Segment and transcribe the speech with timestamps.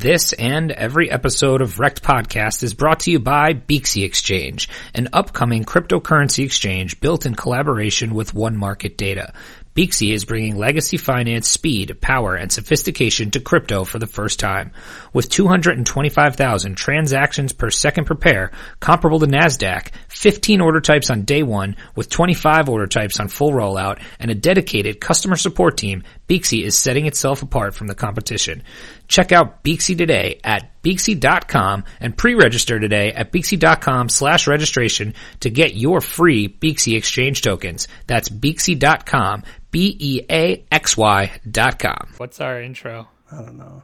[0.00, 5.10] This and every episode of Wrecked Podcast is brought to you by Beaxy Exchange, an
[5.12, 9.34] upcoming cryptocurrency exchange built in collaboration with One Market Data.
[9.74, 14.72] Beaxy is bringing legacy finance speed, power, and sophistication to crypto for the first time.
[15.12, 21.42] With 225,000 transactions per second per pair, comparable to NASDAQ, 15 order types on day
[21.42, 26.64] one, with 25 order types on full rollout, and a dedicated customer support team, Beaxy
[26.64, 28.64] is setting itself apart from the competition.
[29.10, 35.74] Check out Beaxy today at Beaxy.com and pre-register today at Beaxy.com slash registration to get
[35.74, 37.88] your free Beaxy exchange tokens.
[38.06, 39.42] That's Beaxy.com,
[39.72, 42.14] B-E-A-X-Y dot com.
[42.18, 43.08] What's our intro?
[43.32, 43.82] I don't know.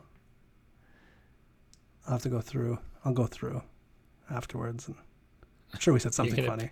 [2.07, 2.79] I'll have to go through.
[3.05, 3.63] I'll go through
[4.31, 4.87] afterwards.
[4.87, 4.97] And
[5.75, 6.71] I'm sure we said something gonna- funny.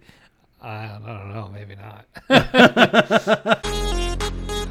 [0.62, 2.06] I don't know, maybe not.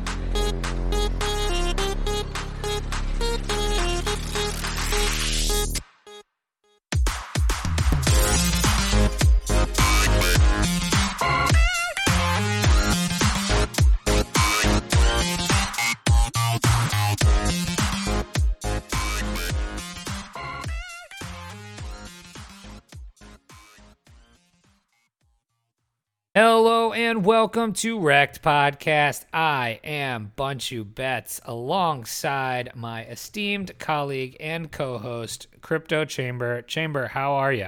[27.14, 29.26] and welcome to Wrecked Podcast.
[29.32, 36.64] I am Bunchu Betts alongside my esteemed colleague and co-host Crypto Chamber.
[36.64, 37.68] Chamber, how are you?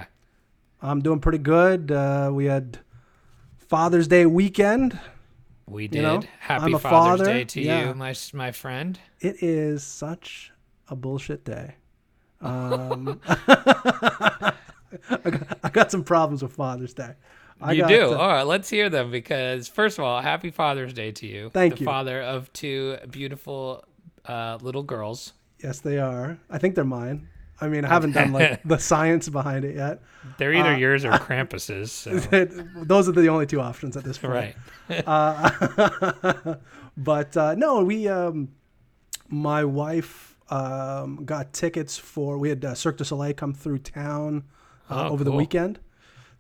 [0.82, 1.92] I'm doing pretty good.
[1.92, 2.80] Uh, we had
[3.60, 5.00] Father's Day weekend.
[5.68, 6.02] We did.
[6.02, 7.26] know, Happy Father's father.
[7.26, 7.90] Day to Yeah.
[7.90, 8.98] you, my my friend.
[9.20, 10.54] It is such
[10.88, 11.76] a bullshit day.
[12.42, 14.54] Um, I,
[15.24, 17.14] got, I got some problems with Father's Day.
[17.62, 18.14] I you do.
[18.14, 21.50] all right, let's hear them because first of all, happy Father's Day to you.
[21.50, 21.86] Thank the you.
[21.86, 23.84] father of two beautiful
[24.26, 25.34] uh, little girls.
[25.64, 26.38] yes, they are.
[26.50, 27.28] I think they're mine.
[27.62, 30.02] I mean, I haven't done like the science behind it yet.
[30.38, 31.92] They're either Uh, yours or Krampus's.
[31.94, 32.18] So.
[32.76, 34.56] Those are the only two options at this point.
[34.90, 35.04] right.
[35.08, 36.56] Uh,
[36.98, 38.50] but uh, no, we, um,
[39.30, 44.44] my wife um, got tickets for, we had uh, Cirque du Soleil come through town
[44.90, 45.80] uh, Oh, over the weekend.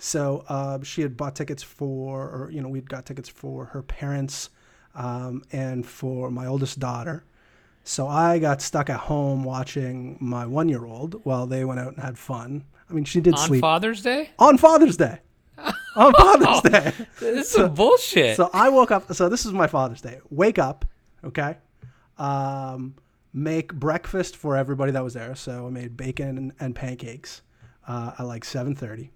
[0.05, 3.81] So uh, she had bought tickets for, or, you know, we'd got tickets for her
[3.81, 4.51] parents
[4.93, 7.25] um, and for my oldest daughter.
[7.83, 11.93] So I got stuck at home watching my one year old while they went out
[11.95, 12.66] and had fun.
[12.88, 14.29] I mean, she did On sleep Father's Day?
[14.38, 15.21] on Father's Day.
[15.95, 16.91] on Father's Day.
[17.19, 18.37] This is some bullshit.
[18.37, 19.11] So I woke up.
[19.16, 20.19] So this is my Father's Day.
[20.29, 20.85] Wake up,
[21.23, 21.57] okay.
[22.19, 22.93] Um,
[23.33, 25.33] make breakfast for everybody that was there.
[25.33, 27.41] So I made bacon and, and pancakes
[27.87, 29.09] uh, at like seven thirty.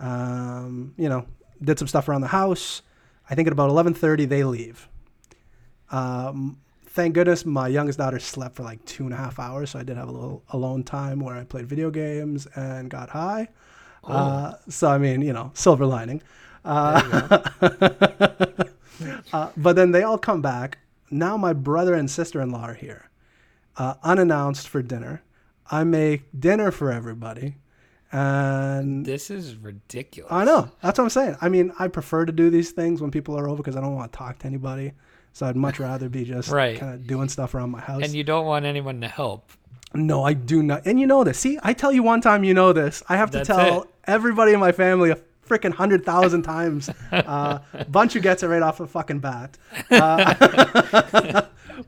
[0.00, 1.26] Um, you know,
[1.62, 2.82] did some stuff around the house.
[3.28, 4.88] I think at about eleven thirty they leave.
[5.90, 9.78] Um, thank goodness my youngest daughter slept for like two and a half hours, so
[9.78, 13.48] I did have a little alone time where I played video games and got high.
[14.02, 16.22] Uh, so I mean, you know, silver lining.
[16.64, 17.40] Uh,
[19.32, 20.78] uh, but then they all come back.
[21.10, 23.10] Now my brother and sister-in-law are here,
[23.76, 25.22] uh, unannounced for dinner.
[25.70, 27.56] I make dinner for everybody,
[28.12, 30.32] and this is ridiculous.
[30.32, 31.36] I know that's what I'm saying.
[31.40, 33.94] I mean, I prefer to do these things when people are over because I don't
[33.94, 34.92] want to talk to anybody.
[35.32, 36.78] So I'd much rather be just Right.
[36.78, 38.02] kind of doing stuff around my house.
[38.02, 39.52] And you don't want anyone to help.
[39.94, 40.86] No, I do not.
[40.86, 41.38] And you know this.
[41.38, 43.02] See, I tell you one time, you know this.
[43.08, 43.88] I have to That's tell it.
[44.06, 46.90] everybody in my family a freaking hundred thousand times.
[47.12, 47.58] Uh,
[47.90, 49.56] Bunchu gets it right off the fucking bat.
[49.90, 51.42] Uh,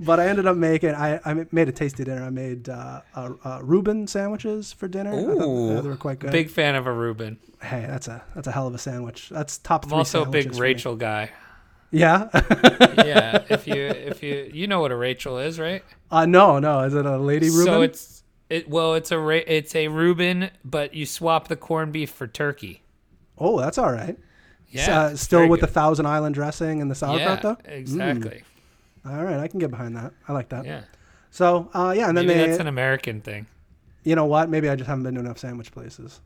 [0.05, 0.91] but I ended up making.
[0.91, 2.25] I, I made a tasty dinner.
[2.25, 5.13] I made uh, uh, uh, Reuben sandwiches for dinner.
[5.13, 6.33] Ooh, they were quite good.
[6.33, 7.39] Big fan of a Reuben.
[7.63, 9.29] Hey, that's a that's a hell of a sandwich.
[9.29, 9.99] That's top I'm three.
[9.99, 10.69] also a big sandwiches for me.
[10.69, 11.31] Rachel guy.
[11.91, 12.29] Yeah.
[13.05, 15.85] Yeah, if you if you you know what a Rachel is, right?
[16.11, 16.81] uh, no, no.
[16.81, 17.65] Is it a lady Reuben?
[17.65, 21.93] So it's it well, it's a Ra- it's a Reuben, but you swap the corned
[21.93, 22.83] beef for turkey.
[23.39, 24.19] oh, that's all right.
[24.71, 25.67] Yeah, uh, still very with the.
[25.67, 27.57] Thousand Island dressing and the sauerkraut, yeah, though.
[27.71, 28.43] exactly.
[29.05, 30.13] All right, I can get behind that.
[30.29, 30.65] I like that.
[30.65, 30.83] Yeah,
[31.31, 33.47] So, uh, yeah, and then maybe they, that's an American thing.
[34.05, 34.49] you know what?
[34.49, 36.21] Maybe I just haven't been to enough sandwich places.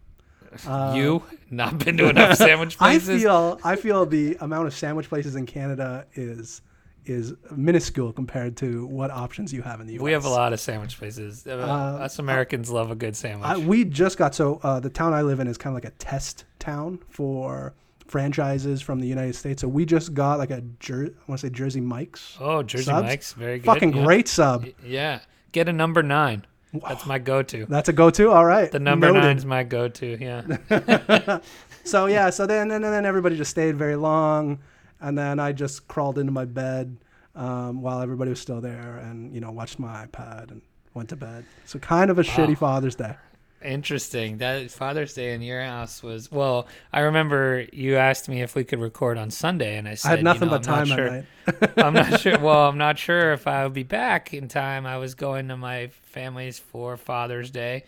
[0.94, 3.08] you not been to enough sandwich places.
[3.08, 6.62] I feel, I feel the amount of sandwich places in Canada is
[7.04, 10.02] is minuscule compared to what options you have in the U.S.
[10.02, 11.46] we have a lot of sandwich places.
[11.46, 13.48] Uh, us Americans love a good sandwich.
[13.48, 15.92] I, we just got so uh, the town I live in is kind of like
[15.92, 17.74] a test town for
[18.08, 19.60] franchises from the United States.
[19.60, 22.36] So we just got like a Jer- I want to say Jersey Mike's.
[22.40, 23.08] oh, Jersey subs?
[23.08, 23.66] Mike's, very good.
[23.66, 24.04] Fucking yeah.
[24.04, 24.66] great sub.
[24.84, 25.20] Yeah,
[25.52, 26.44] get a number nine.
[26.72, 27.64] That's my go-to.
[27.66, 28.30] That's a go-to.
[28.30, 28.70] All right.
[28.70, 29.20] The number Noted.
[29.20, 30.18] nine's my go-to.
[30.20, 31.38] Yeah.
[31.86, 34.58] So yeah, so then and then everybody just stayed very long,
[35.00, 36.96] and then I just crawled into my bed
[37.36, 40.62] um, while everybody was still there, and you know watched my iPad and
[40.94, 41.44] went to bed.
[41.64, 43.14] So kind of a shitty Father's Day.
[43.64, 44.38] Interesting.
[44.38, 46.68] That Father's Day in your house was well.
[46.92, 50.16] I remember you asked me if we could record on Sunday, and I said I
[50.16, 51.72] had nothing you know, but I'm time not sure.
[51.84, 52.38] I'm not sure.
[52.38, 54.86] Well, I'm not sure if I would be back in time.
[54.86, 57.84] I was going to my family's for Father's Day,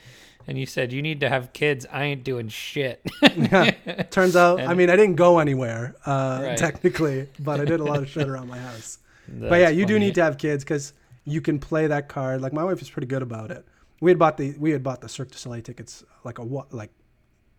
[0.47, 1.87] and you said you need to have kids.
[1.93, 3.01] I ain't doing shit.
[3.23, 3.71] yeah.
[4.11, 6.57] Turns out, I mean, I didn't go anywhere uh, Right.
[6.59, 8.99] technically, but I did a lot of shit around my house.
[9.29, 10.93] but yeah, you do need to have kids because
[11.25, 12.41] you can play that card.
[12.41, 13.67] Like my wife is pretty good about it.
[14.01, 16.73] We had bought the we had bought the Cirque du Soleil tickets like a what
[16.73, 16.91] like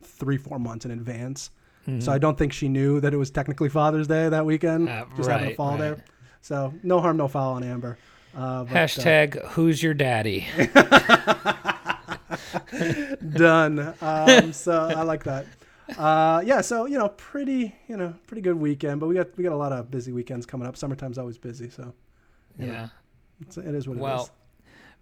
[0.02, 1.52] three four months in advance.
[2.02, 4.90] So I don't think she knew that it was technically Father's Day that weekend.
[4.90, 5.12] Mm-hmm.
[5.12, 5.80] Uh, just having a fall right.
[5.80, 6.06] there.
[6.42, 7.98] So no harm, no foul on Amber.
[8.36, 10.46] Uh, but, uh, Hashtag Who's your daddy?
[13.34, 13.96] done.
[14.02, 15.48] Um, so I like that.
[15.98, 19.00] Uh, yeah, so you know, pretty you know, pretty good weekend.
[19.00, 20.78] But we got we got a lot of busy weekends coming up.
[20.78, 21.92] Summertime's always busy, so
[22.58, 22.88] know, Yeah.
[23.42, 24.32] it's, it is what it is.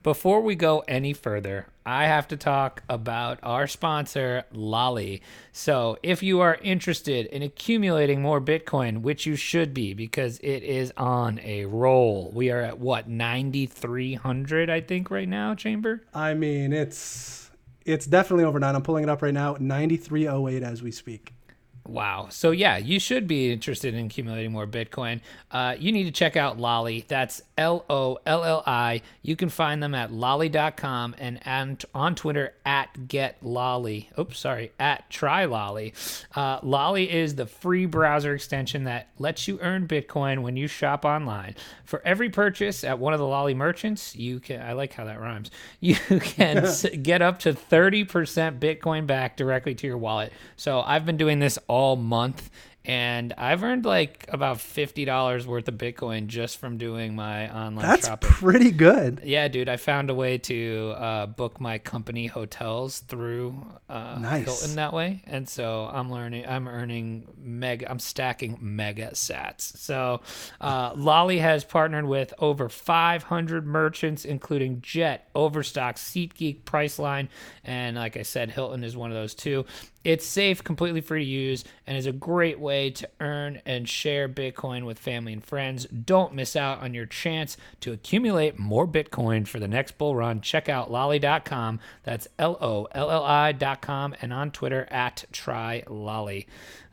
[0.03, 5.21] Before we go any further, I have to talk about our sponsor, Lolli.
[5.51, 10.63] So, if you are interested in accumulating more Bitcoin, which you should be because it
[10.63, 16.03] is on a roll, we are at what, 9,300, I think, right now, Chamber?
[16.13, 17.49] I mean, it's
[17.85, 18.75] it's definitely overnight.
[18.75, 21.33] I'm pulling it up right now, 9308 as we speak.
[21.87, 22.27] Wow.
[22.29, 25.21] So yeah, you should be interested in accumulating more Bitcoin.
[25.49, 27.05] Uh, you need to check out Lolli.
[27.07, 29.01] That's L O L L I.
[29.21, 34.09] You can find them at lolli.com and, on Twitter at get lolli.
[34.17, 35.93] Oops, sorry, at try lolli.
[36.35, 41.05] Uh, lolli is the free browser extension that lets you earn Bitcoin when you shop
[41.05, 41.55] online.
[41.83, 44.61] For every purchase at one of the Lolli merchants, you can.
[44.61, 45.51] I like how that rhymes.
[45.79, 46.67] You can
[47.01, 50.33] get up to 30% Bitcoin back directly to your wallet.
[50.55, 52.49] So I've been doing this all month
[52.87, 58.07] and I've earned like about $50 worth of Bitcoin just from doing my online That's
[58.07, 58.29] shopping.
[58.29, 59.21] pretty good.
[59.25, 64.45] yeah, dude, I found a way to uh, book my company hotels through uh, Nice.
[64.45, 66.45] Hilton that way, and so I'm learning.
[66.47, 67.91] I'm earning mega.
[67.91, 69.61] I'm stacking mega sats.
[69.77, 70.21] So,
[70.61, 77.27] uh, Lolli has partnered with over 500 merchants, including Jet, Overstock, SeatGeek, Priceline,
[77.65, 79.65] and like I said, Hilton is one of those too.
[80.03, 84.29] It's safe, completely free to use, and is a great way to earn and share
[84.29, 85.85] Bitcoin with family and friends.
[85.87, 90.39] Don't miss out on your chance to accumulate more Bitcoin for the next bull run.
[90.39, 91.79] Check out lolli.com.
[92.03, 96.45] That's L O L L I.com and on Twitter at trylolli.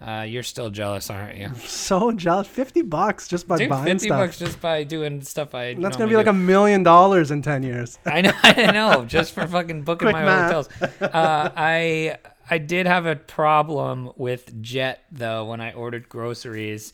[0.04, 1.50] Uh, you're still jealous, aren't you?
[1.64, 2.48] So jealous.
[2.48, 4.18] 50 bucks just by Dude, buying 50 stuff.
[4.18, 5.74] bucks just by doing stuff I.
[5.74, 7.98] That's gonna be like a million dollars in 10 years.
[8.04, 10.52] I know, I know, just for fucking booking Quick my math.
[10.52, 11.00] hotels.
[11.00, 12.16] Uh, I
[12.50, 16.92] I did have a problem with Jet though when I ordered groceries.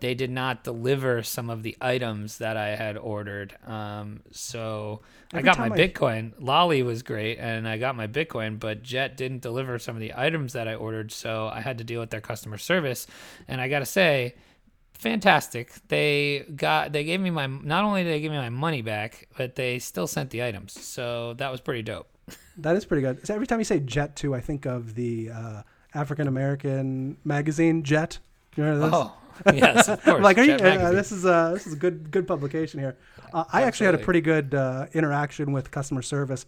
[0.00, 3.56] They did not deliver some of the items that I had ordered.
[3.64, 5.02] Um, so
[5.32, 6.32] I got my I- Bitcoin.
[6.40, 10.12] Lolli was great, and I got my Bitcoin, but Jet didn't deliver some of the
[10.16, 11.12] items that I ordered.
[11.12, 13.06] So I had to deal with their customer service.
[13.46, 14.34] And I gotta say,
[14.94, 15.72] fantastic.
[15.88, 19.28] They got they gave me my not only did they give me my money back,
[19.36, 20.72] but they still sent the items.
[20.72, 22.08] So that was pretty dope.
[22.58, 23.26] That is pretty good.
[23.26, 25.62] So every time you say Jet, too, I think of the uh,
[25.94, 28.18] African American magazine Jet.
[28.56, 28.94] You remember this?
[28.94, 29.16] Oh,
[29.54, 30.22] yes, of course.
[30.22, 30.54] Like, are you?
[30.54, 32.96] Uh, this is uh, this is a good good publication here.
[33.32, 36.44] Uh, I actually had a pretty good uh, interaction with customer service.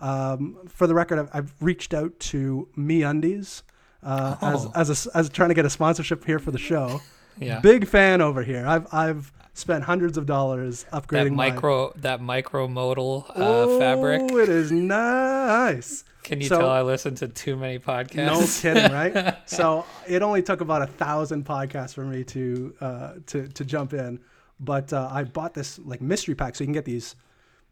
[0.00, 3.62] Um, for the record, I've, I've reached out to MeUndies
[4.04, 4.72] uh, as Oh.
[4.76, 7.00] as a, as trying to get a sponsorship here for the show.
[7.40, 7.58] yeah.
[7.60, 8.64] Big fan over here.
[8.66, 14.22] I've I've spent hundreds of dollars upgrading that micro that micro modal uh, oh, fabric.
[14.30, 16.04] It is nice.
[16.22, 18.64] Can you so- tell I listened to too many podcasts?
[18.64, 19.36] No kidding, right?
[19.48, 23.94] so it only took about a thousand podcasts for me to uh, to to jump
[23.94, 24.20] in,
[24.60, 27.16] but uh, I bought this like mystery pack, so you can get these,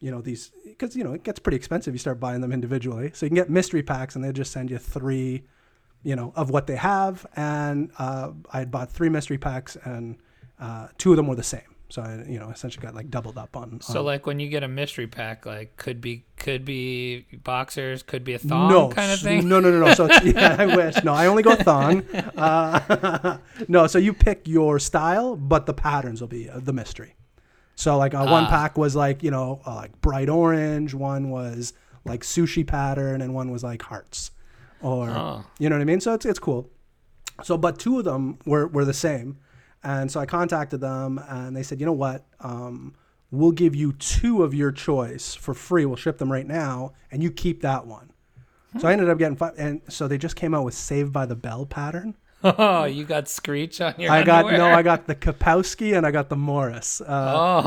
[0.00, 1.94] you know, these because you know it gets pretty expensive.
[1.94, 4.70] You start buying them individually, so you can get mystery packs, and they just send
[4.70, 5.44] you three,
[6.02, 7.26] you know, of what they have.
[7.36, 10.16] And uh, I had bought three mystery packs, and
[10.58, 11.75] uh, two of them were the same.
[11.88, 13.80] So I, you know, essentially got like doubled up on.
[13.80, 18.24] So like when you get a mystery pack, like could be could be boxers, could
[18.24, 19.48] be a thong no, kind of thing.
[19.48, 19.94] No, no, no, no.
[19.94, 21.02] So it's, yeah, I wish.
[21.04, 22.02] No, I only go thong.
[22.36, 23.38] Uh,
[23.68, 27.14] no, so you pick your style, but the patterns will be uh, the mystery.
[27.76, 28.48] So like uh, one Ah.
[28.50, 31.72] pack was like you know uh, like bright orange, one was
[32.04, 34.32] like sushi pattern, and one was like hearts,
[34.80, 35.44] or Oh.
[35.60, 36.00] you know what I mean.
[36.00, 36.68] So it's it's cool.
[37.44, 39.38] So but two of them were were the same,
[39.86, 42.24] and so I contacted them, and they said, you know what.
[42.40, 42.94] Um,
[43.32, 45.84] We'll give you two of your choice for free.
[45.84, 48.12] We'll ship them right now, and you keep that one.
[48.78, 51.26] So I ended up getting five, and so they just came out with Saved by
[51.26, 52.14] the Bell pattern.
[52.44, 54.58] Oh, you got Screech on your I got underwear?
[54.70, 57.00] no, I got the Kapowski and I got the Morris.
[57.00, 57.64] Uh,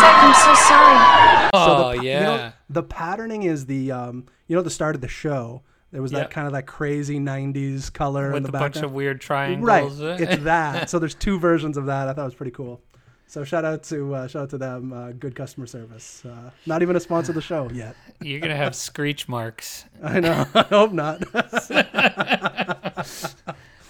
[0.00, 0.16] suck.
[0.24, 1.50] I'm so sorry.
[1.54, 2.18] Oh the, yeah.
[2.20, 5.62] You know, the patterning is the um, you know, the start of the show.
[5.92, 8.84] There was that kind of that crazy '90s color in with the a bunch background.
[8.86, 10.00] of weird triangles.
[10.00, 10.88] right, it's that.
[10.90, 12.08] So there's two versions of that.
[12.08, 12.80] I thought it was pretty cool.
[13.26, 14.92] So shout out to uh, shout out to them.
[14.92, 16.22] Uh, good customer service.
[16.24, 17.94] Uh, not even a sponsor of the show yet.
[18.20, 19.84] You're gonna have screech marks.
[20.02, 20.46] I know.
[20.54, 21.20] I hope not.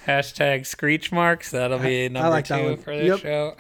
[0.07, 1.51] Hashtag screech marks.
[1.53, 3.19] That'll be number like two for the Yep.
[3.21, 3.57] show.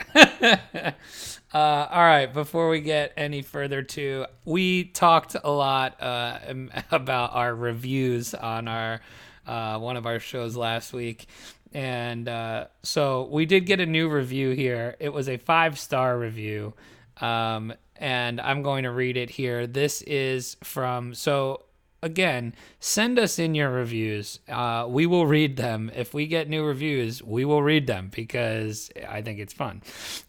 [1.54, 2.32] Uh, all right.
[2.32, 6.38] Before we get any further to, we talked a lot uh,
[6.90, 9.00] about our reviews on our
[9.46, 11.26] uh, one of our shows last week.
[11.74, 14.96] And uh, so we did get a new review here.
[15.00, 16.74] It was a five star review.
[17.20, 19.66] Um, and I'm going to read it here.
[19.66, 21.62] This is from, so
[22.02, 24.40] again, send us in your reviews.
[24.48, 25.90] Uh, we will read them.
[25.94, 29.82] If we get new reviews, we will read them because I think it's fun.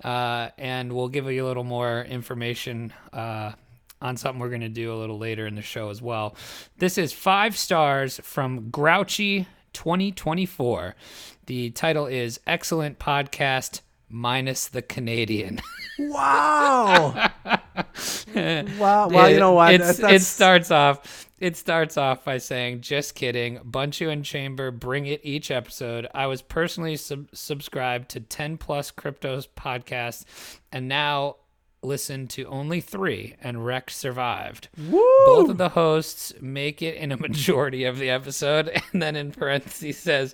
[0.04, 3.54] Uh, and we'll give you a little more information uh,
[4.02, 6.36] on something we're going to do a little later in the show as well.
[6.78, 10.96] This is five stars from Grouchy 2024.
[11.48, 15.60] The title is Excellent Podcast minus the Canadian.
[16.00, 17.30] wow.
[18.36, 19.08] wow.
[19.10, 19.74] Well, you know what?
[19.74, 21.28] it's- That's- that's- it starts off.
[21.44, 26.08] It starts off by saying, "Just kidding, Bunchu and Chamber bring it each episode.
[26.16, 30.24] I was personally sub- subscribed to ten plus cryptos podcasts,
[30.72, 31.36] and now
[31.82, 34.70] listen to only three, and Rec survived.
[34.78, 39.34] Both of the hosts make it in a majority of the episode, and then in
[39.34, 40.34] parentheses says."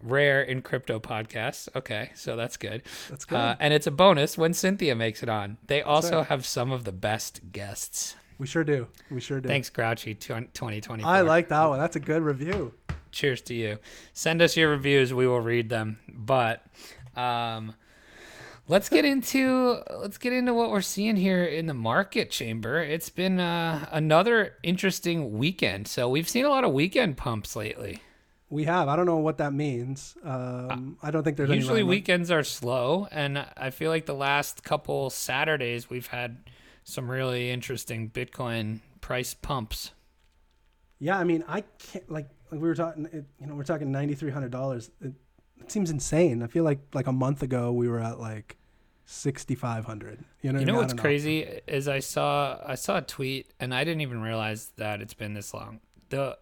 [0.00, 1.68] Rare in crypto podcasts.
[1.74, 2.84] Okay, so that's good.
[3.10, 3.36] That's good.
[3.36, 5.58] Uh, and it's a bonus when Cynthia makes it on.
[5.66, 8.14] They also have some of the best guests.
[8.38, 8.86] We sure do.
[9.10, 9.48] We sure do.
[9.48, 11.02] Thanks, Grouchy 2020.
[11.02, 11.78] I like that one.
[11.78, 12.72] That's a good review.
[13.10, 13.78] Cheers to you.
[14.12, 15.12] Send us your reviews.
[15.12, 15.98] We will read them.
[16.08, 16.64] But
[17.16, 17.74] um,
[18.68, 22.80] let's get into let's get into what we're seeing here in the market chamber.
[22.82, 25.88] It's been uh, another interesting weekend.
[25.88, 28.02] So we've seen a lot of weekend pumps lately.
[28.50, 28.88] We have.
[28.88, 30.16] I don't know what that means.
[30.24, 34.14] Um, I don't think there's any Usually weekends are slow, and I feel like the
[34.14, 36.38] last couple Saturdays we've had
[36.88, 39.92] some really interesting Bitcoin price pumps.
[40.98, 43.04] Yeah, I mean, I can't like, like we were talking.
[43.12, 44.90] It, you know, we're talking ninety three hundred dollars.
[45.00, 45.12] It,
[45.60, 46.42] it seems insane.
[46.42, 48.56] I feel like like a month ago we were at like
[49.04, 50.24] sixty five hundred.
[50.42, 53.74] You know, You know what's don't crazy is I saw I saw a tweet and
[53.74, 55.80] I didn't even realize that it's been this long.
[56.08, 56.38] The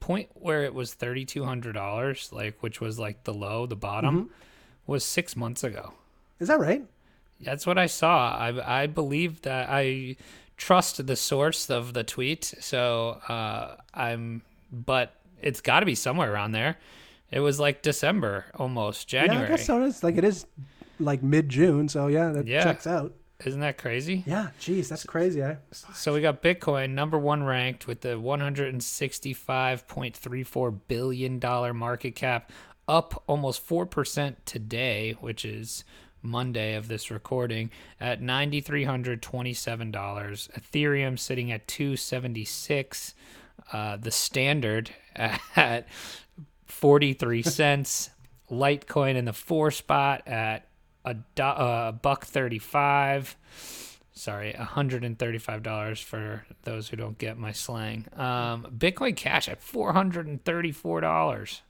[0.00, 3.76] point where it was thirty two hundred dollars, like which was like the low, the
[3.76, 4.32] bottom, Mm-hmm.
[4.86, 5.94] was six months ago.
[6.40, 6.84] Is that right?
[7.40, 8.36] That's what I saw.
[8.36, 10.16] I I believe that I
[10.56, 14.42] trust the source of the tweet, so uh, I'm.
[14.72, 16.78] But it's got to be somewhere around there.
[17.30, 19.40] It was like December, almost January.
[19.40, 19.82] Yeah, I guess so.
[19.84, 20.46] It's like it is
[21.00, 21.88] like mid June.
[21.88, 22.64] So yeah, that Yeah.
[22.64, 23.12] checks out.
[23.44, 24.22] Isn't that crazy?
[24.26, 25.42] Yeah, geez, that's crazy.
[25.42, 25.56] Eh?
[25.92, 32.50] So we got Bitcoin number one ranked with the 165.34 billion dollar market cap,
[32.88, 35.84] up almost four percent today, which is
[36.24, 40.48] Monday of this recording at ninety three hundred twenty seven dollars.
[40.58, 43.14] Ethereum sitting at two seventy six.
[43.72, 45.86] Uh, the standard at
[46.66, 48.10] forty three cents.
[48.50, 50.68] Litecoin in the four spot at
[51.04, 53.36] a do- uh, buck thirty five
[54.16, 58.06] sorry, $135 for those who don't get my slang.
[58.16, 61.60] Um, Bitcoin Cash at $434.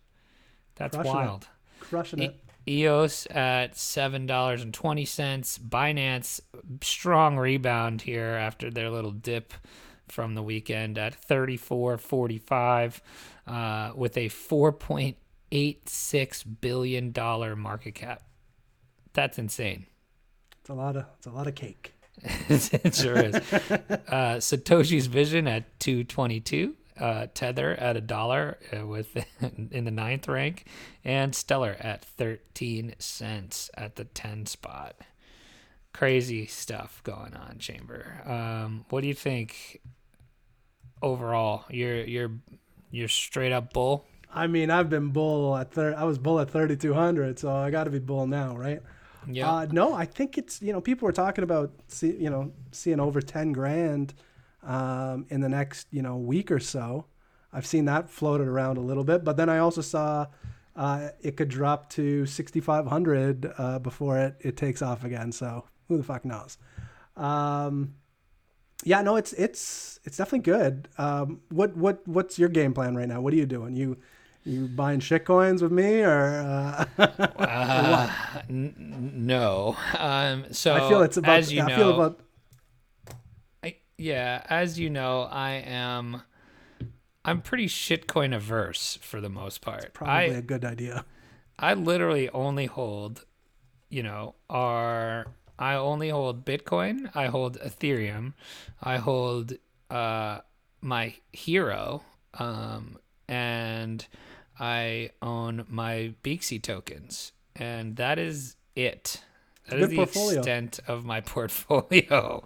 [0.76, 1.14] That's Crushing it.
[1.14, 1.48] wild.
[1.80, 2.43] Crushing E- it.
[2.68, 5.60] EOS at $7.20.
[5.68, 6.40] Binance,
[6.82, 9.52] strong rebound here after their little dip
[10.08, 13.00] from the weekend at 34.45
[13.46, 18.22] uh, with a 4.86 billion dollar market cap.
[19.12, 19.86] That's insane.
[20.60, 21.92] It's a lot of it's a lot of cake.
[22.48, 23.34] it sure is.
[23.34, 26.74] Uh, Satoshi's Vision at 222.
[26.98, 29.16] Uh, Tether at a dollar uh, with
[29.72, 30.66] in the ninth rank,
[31.04, 34.94] and Stellar at 13 cents at the 10 spot.
[35.92, 38.22] Crazy stuff going on, Chamber.
[38.24, 39.80] Um, what do you think
[41.02, 41.64] overall?
[41.68, 42.30] You're you're
[42.90, 44.04] you're straight up bull.
[44.32, 47.52] I mean, I've been bull at thir- I was bull at thirty two hundred, so
[47.52, 48.80] I got to be bull now, right?
[49.26, 49.50] Yeah.
[49.52, 53.00] Uh, no, I think it's you know people were talking about see, you know seeing
[53.00, 54.14] over ten grand
[54.64, 57.06] um, in the next you know week or so.
[57.52, 60.26] I've seen that floated around a little bit, but then I also saw
[60.74, 65.30] uh, it could drop to sixty five hundred uh, before it it takes off again.
[65.32, 66.58] So who the fuck knows?
[67.16, 67.94] Um,
[68.84, 70.88] yeah, no, it's it's it's definitely good.
[70.98, 73.20] Um, what what what's your game plan right now?
[73.20, 73.76] What are you doing?
[73.76, 73.98] You
[74.42, 76.40] you buying shit coins with me or?
[76.40, 76.84] Uh,
[77.38, 78.10] Uh,
[78.50, 79.76] n- no.
[79.98, 81.38] Um, so I feel it's about.
[81.38, 82.20] as you I know, feel about.
[83.98, 86.22] Yeah, as you know, I am.
[87.24, 89.94] I'm pretty shitcoin averse for the most part.
[89.94, 91.04] Probably I a good idea.
[91.58, 93.24] I literally only hold,
[93.88, 95.26] you know, our
[95.58, 97.10] I only hold Bitcoin.
[97.14, 98.34] I hold Ethereum.
[98.82, 99.54] I hold
[99.90, 100.40] uh
[100.80, 102.02] my hero,
[102.34, 104.06] um, and
[104.58, 109.22] I own my Beaxy tokens, and that is it.
[109.68, 110.38] That is the portfolio.
[110.38, 112.44] extent of my portfolio.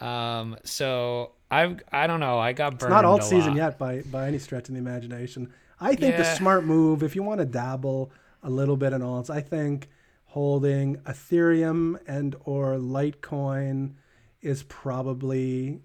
[0.00, 2.38] Um, so I I don't know.
[2.38, 2.90] I got burned.
[2.92, 3.56] Not alt season lot.
[3.56, 5.52] yet by by any stretch of the imagination.
[5.80, 8.10] I think the smart move, if you want to dabble
[8.42, 9.88] a little bit in alts, I think
[10.24, 13.94] holding Ethereum and or Litecoin
[14.42, 15.80] is probably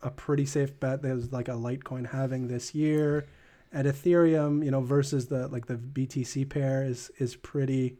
[0.00, 1.02] a pretty safe bet.
[1.02, 3.26] There's like a Litecoin halving this year,
[3.72, 7.98] and Ethereum, you know, versus the like the BTC pair is is pretty,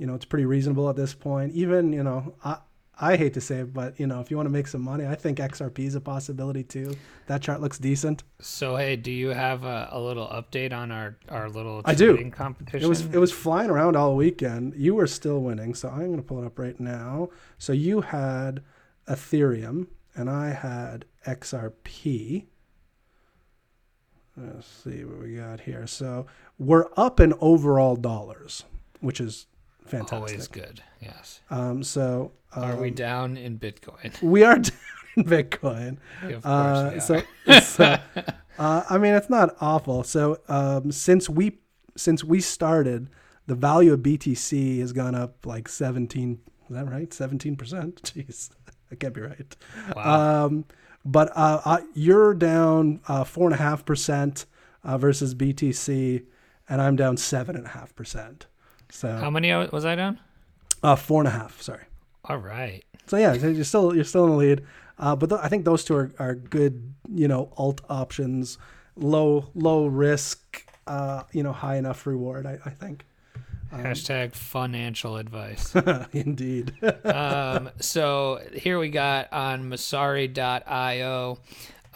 [0.00, 1.52] you know, it's pretty reasonable at this point.
[1.52, 2.56] Even you know, I
[2.98, 5.06] I hate to say it, but you know, if you want to make some money,
[5.06, 6.94] I think XRP is a possibility too.
[7.26, 8.22] That chart looks decent.
[8.40, 12.14] So hey, do you have a, a little update on our our little I do.
[12.14, 12.82] trading competition?
[12.82, 14.74] It was it was flying around all weekend.
[14.74, 17.28] You were still winning, so I'm going to pull it up right now.
[17.58, 18.62] So you had
[19.06, 22.46] Ethereum and I had XRP.
[24.34, 25.86] Let's see what we got here.
[25.86, 26.24] So
[26.58, 28.64] we're up in overall dollars,
[29.00, 29.46] which is
[29.90, 30.16] fantastic.
[30.16, 30.82] always good.
[31.00, 31.40] Yes.
[31.50, 34.20] Um, so Are we um, down in Bitcoin?
[34.22, 34.78] we are down
[35.16, 35.98] in Bitcoin.
[36.22, 37.22] of course Uh, so,
[37.60, 37.96] so
[38.58, 40.02] uh, I mean, it's not awful.
[40.04, 41.58] So um, since we
[41.96, 43.08] since we started,
[43.46, 46.40] the value of BTC has gone up like seventeen.
[46.68, 47.12] Is that right?
[47.12, 48.02] Seventeen percent.
[48.04, 48.50] Jeez,
[48.88, 49.56] that can't be right.
[49.96, 50.44] Wow.
[50.46, 50.64] Um,
[51.04, 54.46] but uh, uh, you're down uh, four and a half percent
[54.84, 56.24] uh, versus BTC,
[56.68, 58.46] and I'm down seven and a half percent.
[58.90, 60.18] So How many was I down?
[60.82, 61.60] uh, four and a half.
[61.60, 61.84] Sorry.
[62.24, 62.82] All right.
[63.06, 64.62] So yeah, so you're still you're still in the lead,
[64.98, 66.94] uh, but th- I think those two are, are good.
[67.12, 68.56] You know, alt options,
[68.96, 72.46] low low risk, uh, you know, high enough reward.
[72.46, 73.04] I, I think.
[73.72, 75.74] Um, Hashtag financial advice.
[76.12, 76.72] Indeed.
[77.04, 81.38] um, so here we got on Messari.io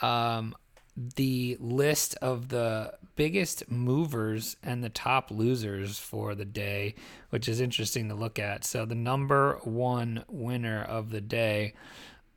[0.03, 0.55] um,
[0.97, 6.95] the list of the biggest movers and the top losers for the day,
[7.31, 8.65] which is interesting to look at.
[8.65, 11.75] So the number one winner of the day,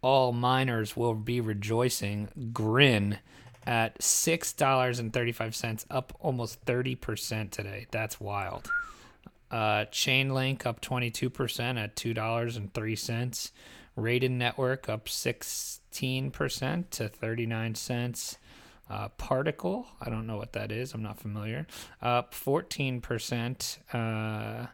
[0.01, 2.29] all miners will be rejoicing.
[2.53, 3.19] Grin
[3.65, 7.87] at six dollars and thirty-five cents, up almost thirty percent today.
[7.91, 8.71] That's wild.
[9.49, 13.51] Uh, Chainlink up 22% at $2.03.
[13.97, 18.37] Raiden Network up 16% to 39 cents.
[18.89, 20.93] Uh, Particle, I don't know what that is.
[20.93, 21.67] I'm not familiar.
[22.01, 24.67] Up 14% uh,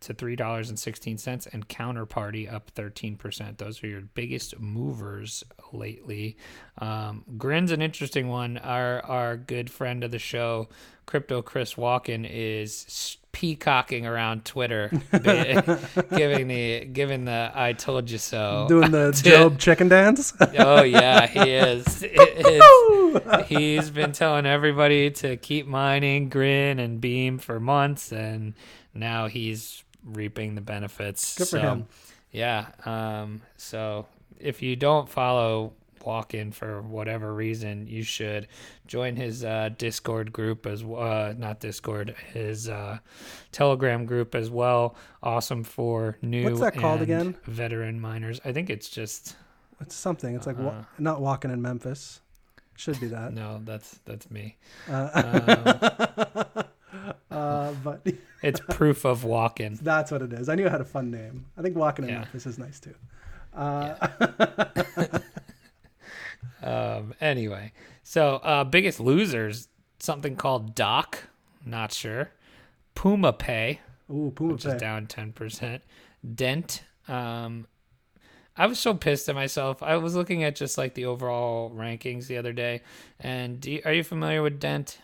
[0.00, 1.46] to $3.16.
[1.52, 3.58] And Counterparty up 13%.
[3.58, 6.36] Those are your biggest movers lately.
[6.78, 8.58] Um, Grin's an interesting one.
[8.58, 10.68] Our, our good friend of the show,
[11.06, 18.66] Crypto Chris Walken, is peacocking around Twitter, giving the giving the "I told you so."
[18.68, 20.32] Doing the to- Job chicken dance.
[20.58, 22.02] Oh yeah, he is.
[22.12, 28.54] It's- he's been telling everybody to keep mining Grin and Beam for months, and
[28.94, 31.36] now he's reaping the benefits.
[31.36, 31.86] Good for So, him.
[32.30, 32.66] Yeah.
[32.84, 33.42] Um.
[33.56, 34.06] So
[34.38, 38.48] if you don't follow Walken for whatever reason, you should
[38.86, 41.00] join his uh, Discord group as well.
[41.02, 42.98] Uh, not Discord, his uh,
[43.52, 44.96] Telegram group as well.
[45.22, 46.44] Awesome for new.
[46.44, 47.36] What's that called again?
[47.44, 48.40] Veteran miners.
[48.44, 49.36] I think it's just
[49.80, 50.34] it's something.
[50.34, 50.82] It's like wa- Uh-huh.
[50.98, 52.20] not walking in Memphis.
[52.76, 53.32] Should be that.
[53.34, 53.60] no.
[53.64, 54.56] That's that's me.
[54.88, 56.44] Uh,
[57.30, 58.06] uh, but
[58.42, 59.78] It's proof of walking.
[59.82, 60.48] that's what it is.
[60.48, 61.44] I knew it had a fun name.
[61.58, 62.18] I think walking in Yeah.
[62.20, 62.94] Memphis is nice too.
[63.54, 63.94] Uh,
[66.62, 67.72] Um, anyway,
[68.02, 71.24] so uh, biggest losers, something called Doc,
[71.64, 72.30] not sure.
[72.94, 73.78] PumaPay,
[74.10, 74.78] Ooh, Puma which is Pay.
[74.78, 75.82] down ten percent.
[76.34, 76.82] Dent.
[77.08, 77.66] Um,
[78.56, 79.82] I was so pissed at myself.
[79.82, 82.82] I was looking at just like the overall rankings the other day,
[83.18, 84.98] and do you, are you familiar with Dent?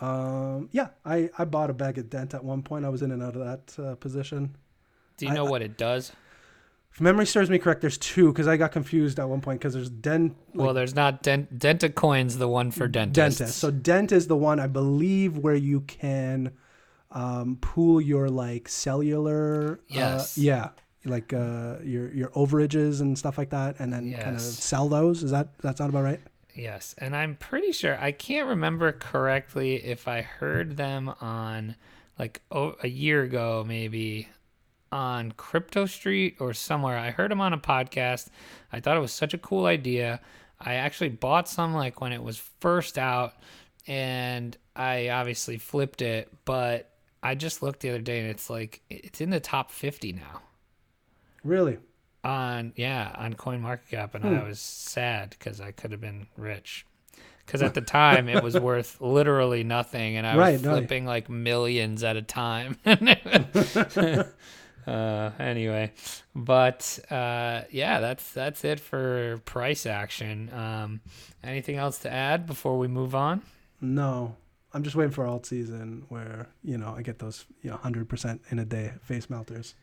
[0.00, 2.84] Um, yeah, I, I bought a bag of Dent at one point.
[2.84, 4.56] I was in and out of that uh, position.
[5.16, 6.12] Do you I- know what it does?
[6.92, 9.72] If memory serves me correct, there's two because I got confused at one point because
[9.72, 10.36] there's Dent.
[10.52, 11.58] well, there's not Dent.
[11.58, 13.38] Dentacoin's the one for dentists.
[13.38, 13.58] Dentist.
[13.58, 16.52] So Dent is the one I believe where you can
[17.10, 19.80] um, pool your like cellular.
[19.88, 20.36] Yes.
[20.36, 20.68] Uh, yeah.
[21.04, 25.24] Like uh, your your overages and stuff like that, and then kind of sell those.
[25.24, 26.20] Is that that sound about right?
[26.54, 31.74] Yes, and I'm pretty sure I can't remember correctly if I heard them on
[32.18, 34.28] like oh, a year ago maybe
[34.92, 36.96] on Crypto Street or somewhere.
[36.98, 38.28] I heard him on a podcast.
[38.72, 40.20] I thought it was such a cool idea.
[40.60, 43.34] I actually bought some like when it was first out
[43.88, 46.90] and I obviously flipped it, but
[47.22, 50.42] I just looked the other day and it's like it's in the top 50 now
[51.44, 51.78] Really?
[52.24, 54.34] on yeah on coin market cap and Hmm.
[54.36, 56.86] i was sad because i could have been rich
[57.44, 60.70] because at the time it was worth literally nothing and i was Right, no.
[60.76, 62.76] flipping like millions at a time
[64.86, 65.92] uh anyway
[66.34, 71.00] but uh yeah that's that's it for price action um
[71.44, 73.42] anything else to add before we move on
[73.80, 74.36] No.
[74.74, 78.40] I'm just waiting for alt season where, you know, I get those, you know, 100%
[78.50, 79.74] in a day face melters.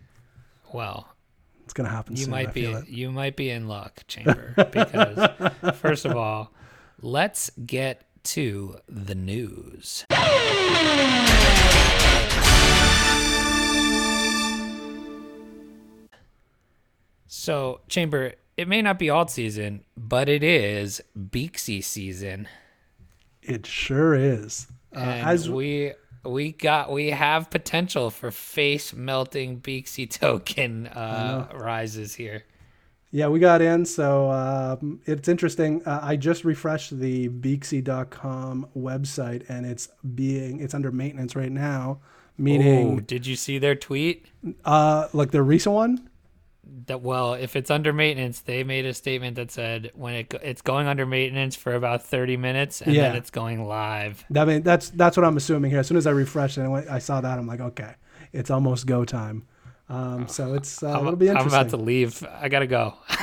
[0.73, 1.07] well
[1.63, 2.31] It's going to happen you soon.
[2.31, 6.51] might be you might be in luck chamber because first of all
[7.01, 10.05] let's get to the news
[17.29, 22.47] so chamber it may not be alt season but it is beaxy season
[23.41, 24.67] It sure is.
[24.95, 25.93] Uh, as we
[26.25, 32.43] we got we have potential for face melting beaxy token uh rises here
[33.11, 35.81] Yeah, we got in, so um, it's interesting.
[35.85, 42.01] Uh, I just refreshed the Beaxy.com website, and it's being it's under maintenance right now.
[42.01, 42.03] Oh,
[42.37, 44.27] Meaning, did you see their tweet?
[44.63, 46.08] uh, like the recent one.
[46.87, 50.61] That well, if it's under maintenance, they made a statement that said when it it's
[50.61, 54.23] going under maintenance for about thirty minutes, and then it's going live.
[54.29, 55.79] That mean that's that's what I'm assuming here.
[55.79, 57.95] As soon as I refreshed it, and I saw that, I'm like, okay,
[58.33, 59.45] it's almost go time.
[59.89, 61.53] Um, so it's uh, it'll be interesting.
[61.53, 62.23] I'm about to leave.
[62.23, 62.93] I gotta go.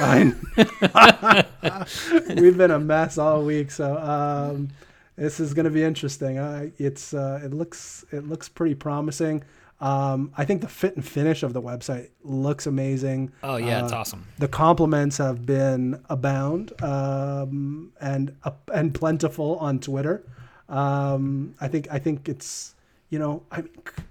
[2.36, 4.68] We've been a mess all week, so um,
[5.14, 6.38] this is going to be interesting.
[6.38, 9.44] Uh, it's uh, it looks it looks pretty promising.
[9.80, 13.32] Um, I think the fit and finish of the website looks amazing.
[13.42, 14.26] Oh yeah, it's Uh, awesome.
[14.38, 20.24] The compliments have been abound um, and uh, and plentiful on Twitter.
[20.68, 22.74] Um, I think I think it's
[23.10, 23.64] you know I,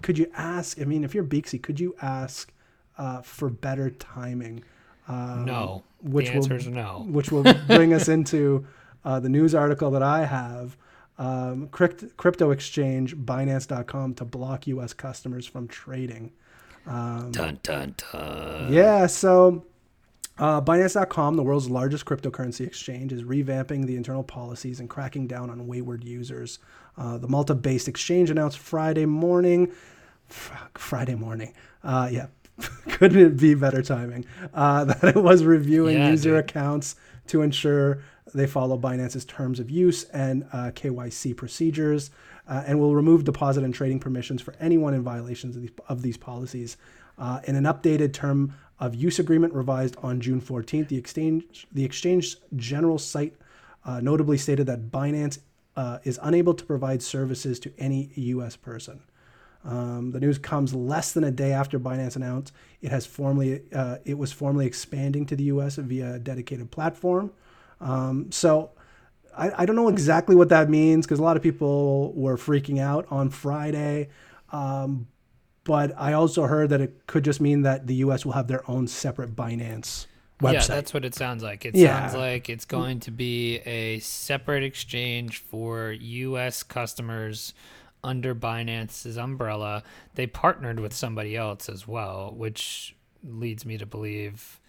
[0.03, 0.79] could you ask?
[0.79, 2.53] I mean, if you're Beaxy, could you ask
[2.97, 4.63] uh, for better timing?
[5.07, 7.05] Um, No, which the will answer is no.
[7.09, 8.65] which will bring us into
[9.03, 10.77] uh, the news article that I have.
[11.17, 14.93] Um, crypt, crypto exchange Binance.com to block U.S.
[14.93, 16.31] customers from trading.
[16.85, 17.31] Dun
[17.63, 18.71] dun dun.
[18.71, 19.65] Yeah, so
[20.37, 25.49] uh, Binance.com, the world's largest cryptocurrency exchange, is revamping the internal policies and cracking down
[25.49, 26.59] on wayward users.
[26.97, 29.71] Uh, the Malta based exchange announced Friday morning,
[30.27, 32.27] fuck, Friday morning, uh, yeah,
[32.89, 36.39] couldn't it be better timing, uh, that it was reviewing Yeah, user dude.
[36.49, 36.95] accounts
[37.27, 37.99] to ensure
[38.33, 42.11] they follow Binance's terms of use and uh, KYC procedures,
[42.47, 46.01] uh, and will remove deposit and trading permissions for anyone in violations of these, of
[46.01, 46.77] these policies.
[47.17, 51.85] Uh, in an updated term of use agreement revised on June 14th, the exchange the
[51.85, 53.33] exchange general site
[53.85, 55.39] uh, notably stated that Binance
[55.75, 58.55] uh, is unable to provide services to any U.S.
[58.55, 59.01] person.
[59.65, 63.97] Um, the news comes less than a day after Binance announced it has formally uh,
[64.05, 65.77] it was formally expanding to the U.S.
[65.77, 67.31] via a dedicated platform.
[67.81, 68.71] Um, so
[69.35, 72.79] I, I don't know exactly what that means because a lot of people were freaking
[72.79, 74.09] out on Friday.
[74.51, 75.07] Um,
[75.63, 78.23] but I also heard that it could just mean that the U.S.
[78.23, 80.05] will have their own separate Binance
[80.39, 80.53] website.
[80.53, 81.65] Yeah, that's what it sounds like.
[81.65, 82.01] It Yeah.
[82.01, 86.61] sounds like it's going to be a separate exchange for U.S.
[86.61, 87.53] customers
[88.05, 89.83] under Binance's umbrella.
[90.13, 94.59] They partnered with somebody else as well, which leads me to believe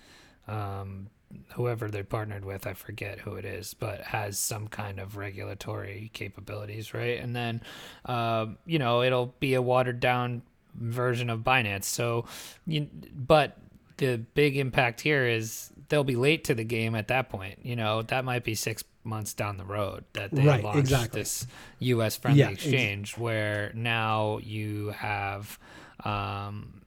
[0.49, 1.09] um,
[1.55, 6.11] whoever they partnered with, I forget who it is, but has some kind of regulatory
[6.15, 7.21] capabilities, right?
[7.21, 7.63] And then,
[8.07, 10.43] um, you know, it'll be a watered down
[10.75, 11.85] version of Binance.
[11.85, 12.25] So,
[12.67, 13.59] you, but
[13.99, 17.59] the big impact here is they'll be late to the game at that point.
[17.63, 21.21] You know, that might be six months down the road that they Right, launch exactly.
[21.23, 21.47] this
[21.79, 22.17] U.S.
[22.17, 25.59] friendly Yeah, ex- exchange, where now you have.
[26.05, 26.83] Um,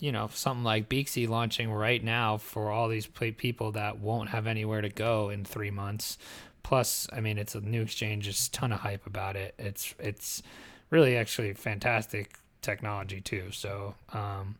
[0.00, 4.46] you know, something like Beaxy launching right now for all these people that won't have
[4.46, 6.16] anywhere to go in three months.
[6.62, 8.24] Plus, I mean, it's a new exchange.
[8.24, 9.54] There's a ton of hype about it.
[9.58, 10.42] It's it's
[10.88, 13.50] really actually fantastic technology too.
[13.52, 14.56] So, um,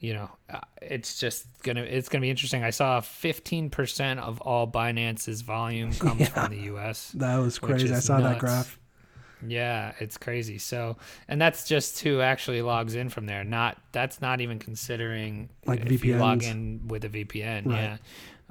[0.00, 2.62] you know, uh, it's just gonna it's gonna be interesting.
[2.62, 7.12] I saw 15% of all Binance's volume comes from the U.S.
[7.14, 7.92] That was crazy.
[7.92, 8.78] I saw that graph.
[9.46, 10.58] Yeah, it's crazy.
[10.58, 10.96] So,
[11.28, 13.44] and that's just who actually logs in from there.
[13.44, 16.50] Not that's not even considering Like if you log VPNs.
[16.50, 17.66] in with a VPN.
[17.66, 17.74] Right.
[17.76, 17.96] Yeah,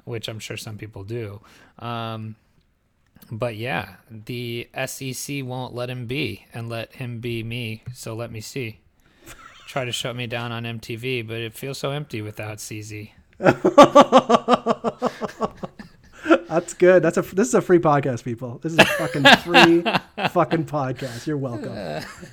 [0.04, 1.40] which I'm sure some people do.
[1.78, 2.36] Um,
[3.30, 7.82] but yeah, the SEC won't let him be and let him be me.
[7.92, 8.78] So let me see.
[9.66, 13.10] Try to shut me down on MTV, but it feels so empty without CZ.
[16.48, 17.02] That's good.
[17.02, 18.58] That's a this is a free podcast, people.
[18.62, 19.82] This is a fucking free
[20.30, 21.26] fucking podcast.
[21.26, 21.76] You're welcome.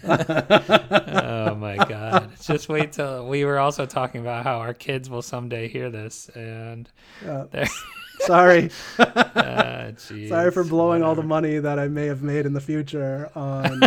[0.07, 2.31] oh my god!
[2.41, 6.29] Just wait till we were also talking about how our kids will someday hear this,
[6.29, 6.89] and
[7.27, 7.45] Uh,
[8.21, 12.61] sorry, uh, sorry for blowing all the money that I may have made in the
[12.61, 13.81] future on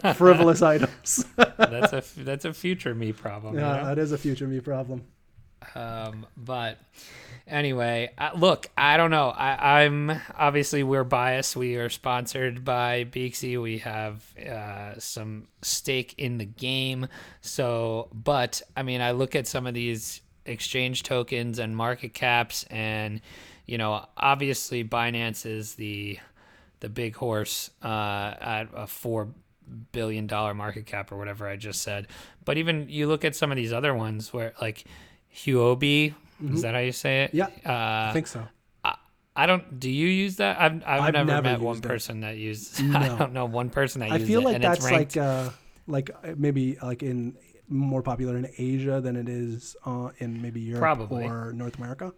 [0.14, 1.24] frivolous items.
[1.36, 3.54] That's a that's a future me problem.
[3.54, 3.84] you yeah, know?
[3.86, 5.04] that is a future me problem.
[5.74, 6.78] Um, but
[7.46, 9.28] anyway, uh, look, I don't know.
[9.28, 11.56] I, I'm obviously we're biased.
[11.56, 13.60] We are sponsored by Beaxy.
[13.60, 17.08] We have uh, some stake in the game.
[17.40, 22.64] So, but I mean, I look at some of these exchange tokens and market caps,
[22.70, 23.20] and
[23.66, 26.18] you know, obviously Binance is the
[26.80, 29.28] the big horse uh, at a four
[29.72, 32.08] billion dollar market cap or whatever I just said.
[32.44, 34.84] But even you look at some of these other ones where like
[35.34, 36.14] Huobi,
[36.52, 37.34] is that how you say it?
[37.34, 38.46] Yeah, Uh, I think so.
[39.34, 39.80] I don't.
[39.80, 40.60] Do you use that?
[40.60, 41.82] I've I've, I've never, never met one it.
[41.82, 42.78] person that used.
[42.94, 45.48] I don't know one person that I feel it, like that's like uh,
[45.86, 50.60] like uh, maybe like in more popular in Asia than it is uh, in maybe
[50.60, 51.24] Europe Probably.
[51.24, 52.12] or North America.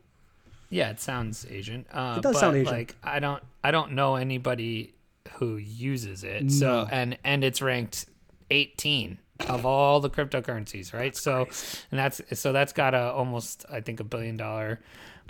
[0.71, 1.87] yeah, it sounds Asian.
[1.93, 2.73] Uh, It does but, sound Asian.
[2.73, 4.95] Like I don't I don't know anybody
[5.35, 6.51] who uses it.
[6.51, 8.07] So and and it's ranked
[8.51, 9.19] 18
[9.49, 11.17] of all the cryptocurrencies, right?
[11.17, 11.47] so
[11.91, 14.81] and that's so that's got a almost I think a billion dollar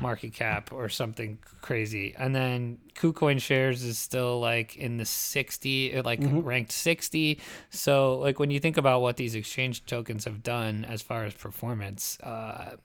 [0.00, 2.14] market cap or something crazy.
[2.18, 6.40] And then KuCoin shares is still like in the 60 like Mm-hmm.
[6.40, 7.40] ranked 60.
[7.70, 11.32] So like when you think about what these exchange tokens have done as far as
[11.34, 12.76] performance, uh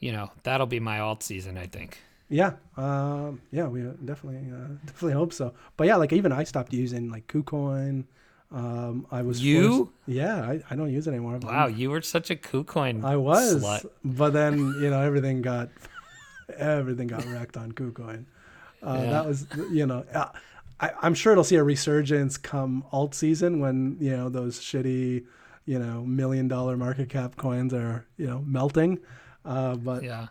[0.00, 1.98] you know, that'll be my alt season, I think.
[2.30, 5.52] Yeah, um, yeah, we uh, definitely uh, definitely hope so.
[5.76, 8.04] But yeah, like even I stopped using like KuCoin.
[8.52, 9.68] Um, I was You?
[9.76, 11.38] forced- yeah, I, I don't use it anymore.
[11.42, 13.90] Wow, you were such a KuCoin I was, slut.
[14.04, 15.68] but then you know everything got
[16.56, 18.24] everything got wrecked on KuCoin.
[18.82, 19.10] Uh, Yeah.
[19.10, 20.28] That was you know uh,
[20.80, 25.24] I, I'm sure it'll see a resurgence come alt season when you know those shitty
[25.66, 28.98] you know million dollar market cap coins are you know melting.
[29.44, 30.28] Uh, but yeah.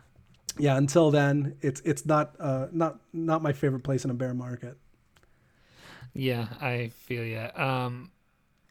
[0.58, 0.78] Yeah.
[0.78, 4.78] until then, it's it's not uh, not not my favorite place in a bear market.
[6.14, 7.52] Yeah, I feel yeah.
[7.56, 8.12] Um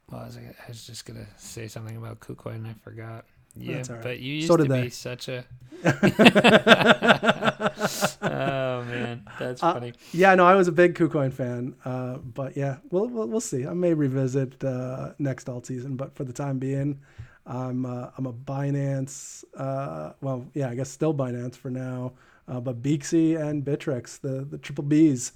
[0.08, 3.24] what was I, I was just gonna say something about KuCoin and I forgot.
[3.56, 4.02] Yeah, right.
[4.02, 5.44] but you used So to did be such a
[8.22, 9.92] Oh man, that's Uh, funny.
[10.12, 13.66] Yeah, no, I was a big KuCoin fan, uh, but yeah, we'll, we'll we'll see.
[13.66, 17.00] I may revisit uh, next alt season, but for the time being,
[17.48, 19.44] I'm uh, I'm a Binance.
[19.56, 22.12] Uh, well, yeah, I guess still Binance for now,
[22.46, 25.32] uh, but Beaxy and Bittrex, the the triple Bs.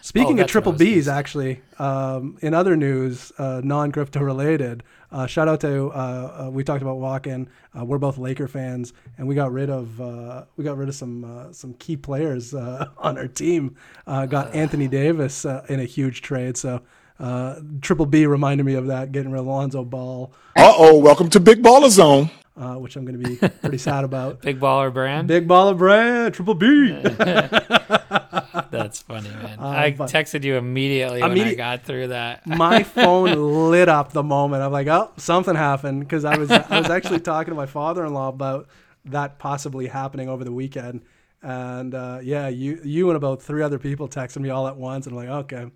[0.00, 4.82] Speaking of what I triple Bs, actually, um, in other news, uh, non crypto related,
[5.12, 7.46] uh, shout out to uh, uh, we talked about Walken.
[7.78, 10.96] Uh, we're both Laker fans, and we got rid of uh, we got rid of
[10.96, 13.76] some uh, some key players uh, on our team.
[14.06, 16.82] Uh, got Anthony Davis uh, in a huge trade, so
[17.22, 21.30] uh, triple B reminded me of that, getting rid of Lonzo Ball, Uh oh, welcome
[21.30, 22.30] to Big Baller Zone.
[22.56, 24.42] uh, which I'm going to be pretty sad about.
[24.42, 25.28] Big baller brand.
[25.28, 26.90] Big baller brand, triple B.
[28.70, 29.58] That's funny, man.
[29.58, 32.46] Uh, I texted you immediately when I got through that.
[32.46, 34.62] my phone lit up the moment.
[34.62, 38.28] I'm like, oh, something happened because I was I was actually talking to my father-in-law
[38.28, 38.68] about
[39.06, 41.02] that possibly happening over the weekend,
[41.42, 45.06] and uh, yeah, you you and about three other people texted me all at once,
[45.06, 45.70] and I'm like, okay,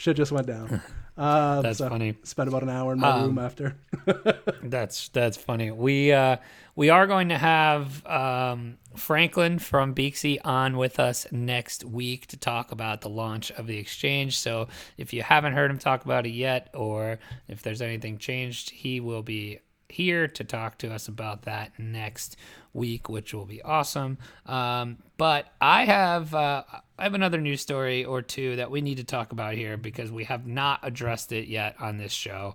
[0.00, 0.80] shit just went down.
[1.16, 2.16] Uh, That's so funny.
[2.24, 3.76] Spent about an hour in my Um, room after.
[4.62, 5.70] That's that's funny.
[5.70, 6.36] We uh
[6.76, 12.36] we are going to have um Franklin from Beaxy on with us next week to
[12.36, 14.38] talk about the launch of the exchange.
[14.38, 18.70] So if you haven't heard him talk about it yet or if there's anything changed,
[18.70, 22.36] he will be here to talk to us about that next
[22.72, 24.18] week, which will be awesome.
[24.46, 26.64] Um, but I have uh,
[26.98, 30.10] I have another news story or two that we need to talk about here because
[30.10, 32.54] we have not addressed it yet on this show,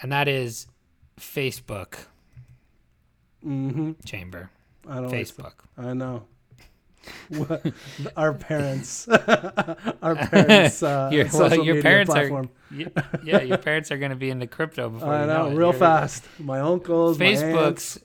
[0.00, 0.66] and that is
[1.20, 1.96] Facebook
[3.42, 4.50] hmm chamber.
[4.88, 5.10] I don't.
[5.10, 5.52] Facebook.
[5.78, 6.24] I know.
[7.28, 7.64] What-
[8.16, 9.08] our parents,
[10.02, 12.50] our parents, uh, your, well, your parents platform.
[12.72, 12.90] are
[13.22, 15.56] yeah, your parents are going to be into crypto before I you know, know, it.
[15.56, 16.24] real fast.
[16.38, 17.16] My uncles.
[17.18, 18.00] Facebook's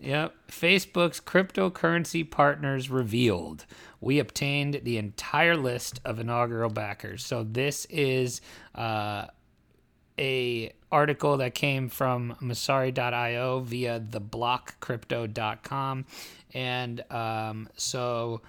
[0.00, 0.34] Yep.
[0.48, 3.66] Facebook's cryptocurrency partners revealed.
[4.00, 7.24] We obtained the entire list of inaugural backers.
[7.24, 8.40] So this is
[8.74, 9.26] uh,
[10.18, 16.04] a article that came from Messari.io via theblockcrypto.com.
[16.54, 18.40] And um, so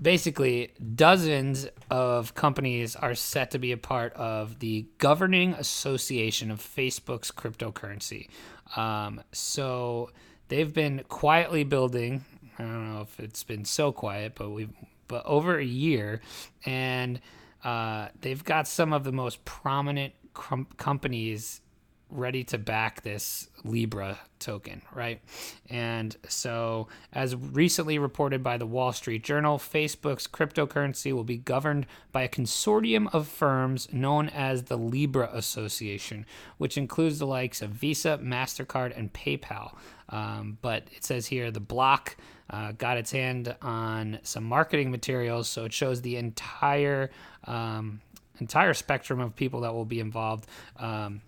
[0.00, 6.60] basically dozens of companies are set to be a part of the governing association of
[6.60, 8.28] Facebook's cryptocurrency.
[8.76, 10.10] Um, so
[10.48, 12.24] they've been quietly building.
[12.58, 14.72] I don't know if it's been so quiet, but we've
[15.08, 16.20] but over a year,
[16.64, 17.20] and
[17.64, 21.60] uh, they've got some of the most prominent com- companies
[22.10, 25.20] ready to back this Libra token, right?
[25.68, 31.86] And so, as recently reported by the Wall Street Journal, Facebook's cryptocurrency will be governed
[32.12, 36.26] by a consortium of firms known as the Libra Association,
[36.58, 39.74] which includes the likes of Visa, MasterCard, and PayPal.
[40.08, 42.16] Um, but it says here the block
[42.50, 47.10] uh, got its hand on some marketing materials, so it shows the entire.
[47.44, 48.00] Um,
[48.38, 50.46] entire spectrum of people that will be involved.
[50.78, 51.22] Um,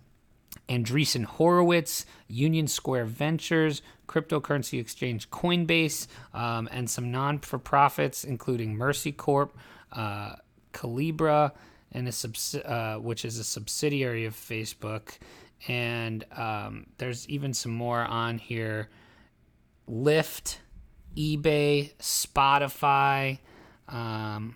[0.69, 8.75] Andreessen Horowitz, Union Square Ventures, cryptocurrency exchange Coinbase, um, and some non for profits, including
[8.75, 9.49] Mercy Corps,
[9.91, 10.35] uh,
[10.73, 11.51] Calibra,
[11.91, 15.17] and a subs- uh, which is a subsidiary of Facebook.
[15.67, 18.89] And um, there's even some more on here
[19.89, 20.57] Lyft,
[21.17, 23.39] eBay, Spotify.
[23.87, 24.55] Um,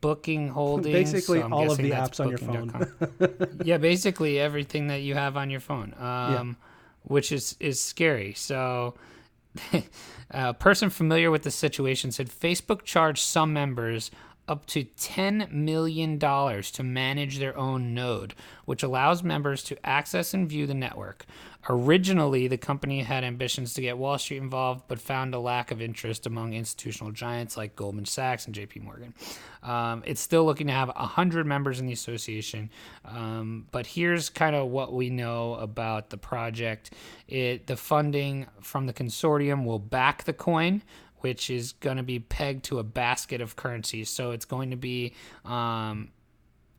[0.00, 1.12] Booking Holdings.
[1.12, 3.60] Basically, so all of the apps on your phone.
[3.64, 6.56] Yeah, basically everything that you have on your phone, um,
[7.02, 8.34] which is is scary.
[8.34, 8.94] So,
[10.30, 14.10] a person familiar with the situation said Facebook charged some members
[14.48, 20.48] up to $10 million to manage their own node, which allows members to access and
[20.48, 21.26] view the network.
[21.68, 25.82] Originally, the company had ambitions to get Wall Street involved, but found a lack of
[25.82, 29.14] interest among institutional giants like Goldman Sachs and JP Morgan.
[29.64, 32.70] Um, it's still looking to have 100 members in the association,
[33.04, 36.92] um, but here's kind of what we know about the project.
[37.26, 40.82] It, the funding from the consortium will back the coin,
[41.26, 44.08] which is going to be pegged to a basket of currencies.
[44.08, 45.12] So it's going to be
[45.44, 46.10] um,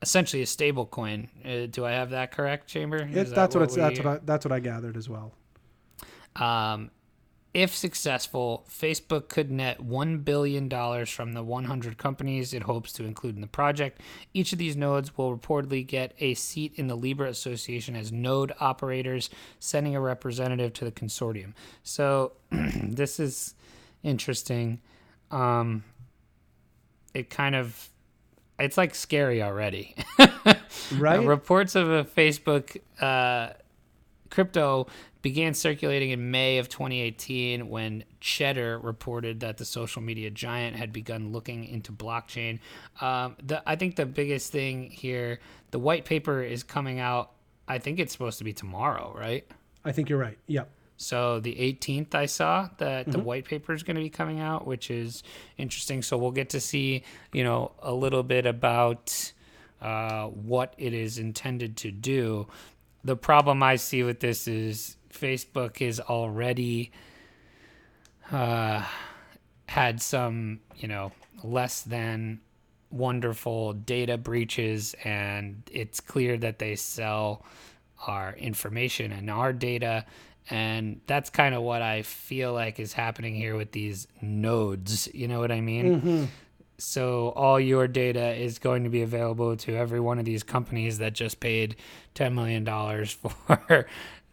[0.02, 1.28] essentially a stable coin.
[1.44, 3.00] Uh, do I have that correct, Chamber?
[3.00, 3.76] It, that that's what, it's.
[3.76, 5.34] That's what I, that's what I gathered as well.
[6.38, 6.92] um,
[7.54, 10.70] if successful, Facebook could net $1 billion
[11.08, 14.00] from the 100 companies it hopes to include in the project.
[14.34, 18.54] Each of these nodes will reportedly get a seat in the Libra Association as node
[18.60, 19.30] operators,
[19.60, 21.54] sending a representative to the consortium.
[21.84, 23.56] So, this is
[24.08, 24.82] interesting.
[25.32, 25.84] Um,
[27.14, 27.90] it kind of.
[28.60, 29.96] It's like scary already.
[30.96, 31.20] Right?
[31.20, 33.54] Uh, reports of a Facebook uh,
[34.30, 34.88] crypto
[35.22, 40.94] began circulating in May of 2018 when Cheddar reported that the social media giant had
[40.94, 42.60] begun looking into blockchain.
[43.02, 45.40] Um, the, I think the biggest thing here,
[45.72, 47.32] the white paper is coming out.
[47.68, 49.46] I think it's supposed to be tomorrow, right?
[49.84, 50.38] I think you're right.
[50.48, 50.70] Yep.
[50.98, 54.66] So the 18th, I saw that the white paper is going to be coming out,
[54.66, 55.22] which is
[55.58, 56.02] interesting.
[56.02, 59.32] So we'll get to see, you know, a little bit about
[59.80, 62.48] uh, what it is intended to do.
[63.04, 66.92] The problem I see with this is Facebook is already
[68.32, 68.84] uh,
[69.68, 71.12] had some, you know,
[71.44, 72.42] less than
[72.90, 77.46] wonderful data breaches, and it's clear that they sell
[78.08, 80.06] our information and our data.
[80.50, 85.10] And that's kind of what I feel like is happening here with these nodes.
[85.14, 86.30] You know what I mean?
[86.78, 91.00] So all your data is going to be available to every one of these companies
[91.00, 91.76] that just paid
[92.14, 93.12] ten million dollars
[93.48, 93.88] for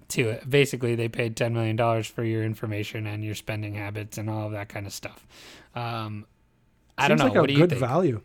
[0.08, 4.28] to basically they paid ten million dollars for your information and your spending habits and
[4.28, 5.26] all of that kind of stuff.
[5.74, 6.26] Um,
[6.98, 7.26] I don't Seems know.
[7.30, 7.80] like a what do you good think?
[7.80, 8.20] value.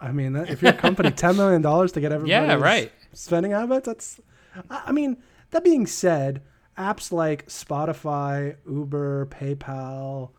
[0.00, 2.90] I mean, if your company ten million dollars to get everybody Yeah, right.
[3.12, 4.20] spending habits, that's.
[4.68, 5.18] I mean,
[5.50, 6.40] that being said,
[6.78, 10.30] apps like Spotify, Uber, PayPal,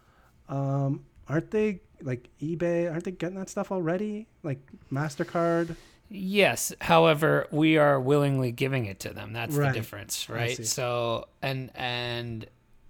[0.50, 2.91] um, aren't they like eBay?
[2.91, 4.28] Aren't they getting that stuff already?
[4.44, 4.60] Like
[4.91, 5.76] Mastercard.
[6.10, 6.74] Yes.
[6.82, 9.32] However, we are willingly giving it to them.
[9.34, 9.67] That's Right.
[9.70, 10.65] the difference, right?
[10.65, 12.46] So, and and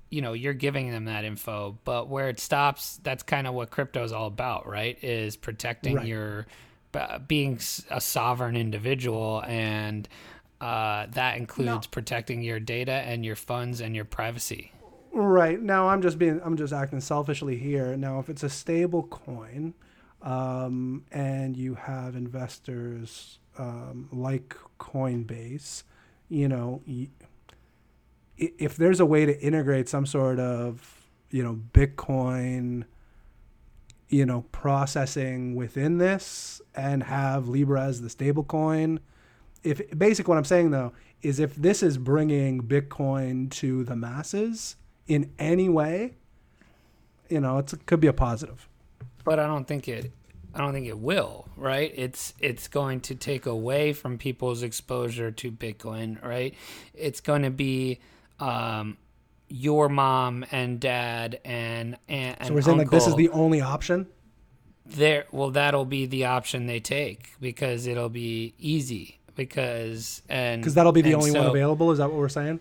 [0.09, 3.69] you know, you're giving them that info, but where it stops, that's kind of what
[3.69, 5.01] crypto is all about, right?
[5.03, 6.07] Is protecting Right.
[6.07, 6.47] your
[7.27, 7.57] being
[7.89, 10.09] a sovereign individual and
[10.61, 14.71] uh, that includes protecting your data and your funds and your privacy.
[15.11, 17.97] Right now, I'm just being I'm just acting selfishly here.
[17.97, 19.73] Now, if it's a stable coin,
[20.21, 25.83] um, and you have investors um, like Coinbase,
[26.29, 27.09] you know, y-
[28.37, 32.85] if there's a way to integrate some sort of you know Bitcoin,
[34.09, 38.99] you know, processing within this and have Libra as the stable coin.
[39.63, 44.75] If basically what I'm saying though is if this is bringing Bitcoin to the masses
[45.07, 46.15] in any way,
[47.29, 48.67] you know, it could be a positive.
[49.23, 50.11] but I don't think it.
[50.53, 51.47] I don't think it will.
[51.55, 51.93] Right?
[51.95, 56.21] It's it's going to take away from people's exposure to Bitcoin.
[56.23, 56.55] Right?
[56.93, 57.99] It's going to be
[58.39, 58.97] um,
[59.47, 63.61] your mom and dad and and, and So we're saying like this is the only
[63.61, 64.07] option.
[64.85, 70.73] there well that'll be the option they take because it'll be easy because and Because
[70.73, 71.91] that'll be the only one available.
[71.91, 72.59] Is that what we're saying?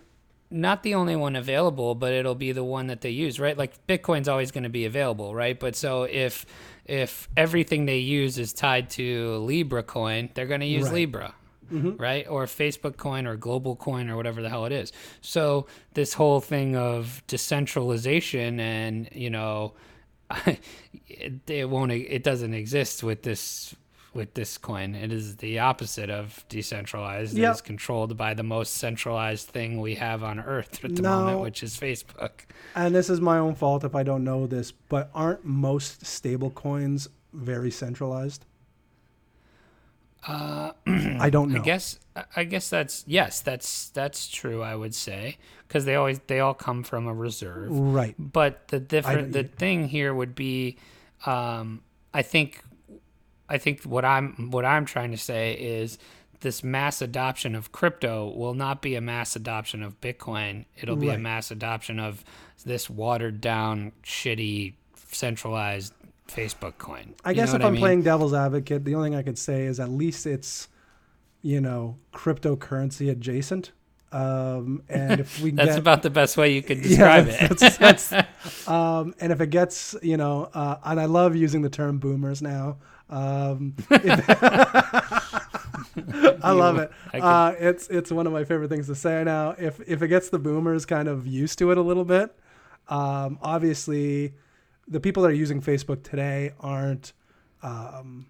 [0.50, 3.86] not the only one available but it'll be the one that they use right like
[3.86, 6.44] bitcoin's always going to be available right but so if
[6.84, 10.94] if everything they use is tied to libra coin they're going to use Right.
[10.94, 11.34] libra
[11.72, 11.96] mm-hmm.
[11.96, 16.14] right or facebook coin or global coin or whatever the hell it is so this
[16.14, 19.74] whole thing of decentralization and you know
[21.08, 23.74] it, it won't it doesn't exist with this
[24.12, 27.52] with this coin it is the opposite of decentralized Yep.
[27.52, 31.16] it's controlled by the most centralized thing we have on earth at the No.
[31.16, 34.70] moment which is facebook And this is my own fault if I don't know this,
[34.72, 38.44] but aren't most stable coins very centralized?
[40.26, 41.60] uh I don't know.
[41.60, 41.98] i guess
[42.36, 46.52] i guess that's yes that's that's true i would say because they always they all
[46.52, 48.14] come from a reserve Right.
[48.18, 50.76] but the different the thing here would be
[51.24, 51.80] um
[52.12, 52.62] i think
[53.50, 55.98] i think what i'm what i'm trying to say is
[56.40, 61.10] this mass adoption of crypto will not be a mass adoption of bitcoin it'll be
[61.10, 62.24] a mass adoption of
[62.64, 64.72] this watered down shitty
[65.08, 65.92] centralized
[66.28, 67.80] facebook coin I You guess if I'm mean?
[67.80, 70.68] playing devil's advocate, the only thing I could say is at least it's,
[71.42, 73.72] you know, cryptocurrency adjacent.
[74.12, 77.58] Um, and if we that's get, about the best way you could describe yeah, it
[77.58, 81.70] that's- that's- um, and if it gets, you know, uh, and I love using the
[81.70, 82.76] term boomers now.
[83.10, 84.30] Um, if-
[86.42, 86.90] I love it.
[87.14, 89.54] Uh, it's it's one of my favorite things to say now.
[89.58, 92.34] If if it gets the boomers kind of used to it a little bit,
[92.88, 94.34] um, obviously,
[94.88, 97.12] the people that are using Facebook today aren't,
[97.62, 98.26] um,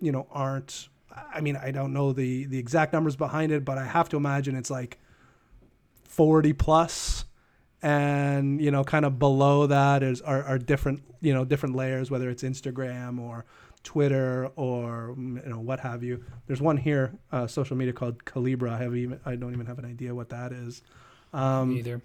[0.00, 0.88] you know, aren't.
[1.32, 4.16] I mean, I don't know the the exact numbers behind it, but I have to
[4.16, 4.98] imagine it's like
[6.02, 7.24] forty plus,
[7.82, 12.10] and you know, kind of below that is are, are different, you know, different layers,
[12.10, 13.44] whether it's Instagram or
[13.84, 16.24] Twitter or mm, you know what have you.
[16.46, 18.70] There's one here, uh, social media called Calibra.
[18.70, 20.82] I have even I don't even have an idea what that is.
[21.32, 22.02] Um, either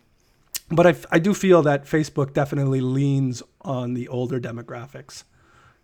[0.70, 5.24] but I, f- I do feel that Facebook definitely leans on the older demographics.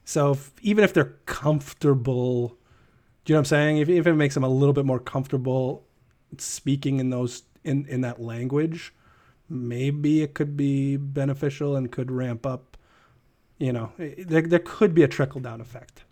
[0.03, 2.49] So if, even if they're comfortable,
[3.25, 3.77] do you know what I'm saying?
[3.79, 5.83] If, if it makes them a little bit more comfortable
[6.37, 8.93] speaking in those in, in that language,
[9.49, 12.74] maybe it could be beneficial and could ramp up.
[13.57, 16.03] You know, there, there could be a trickle down effect,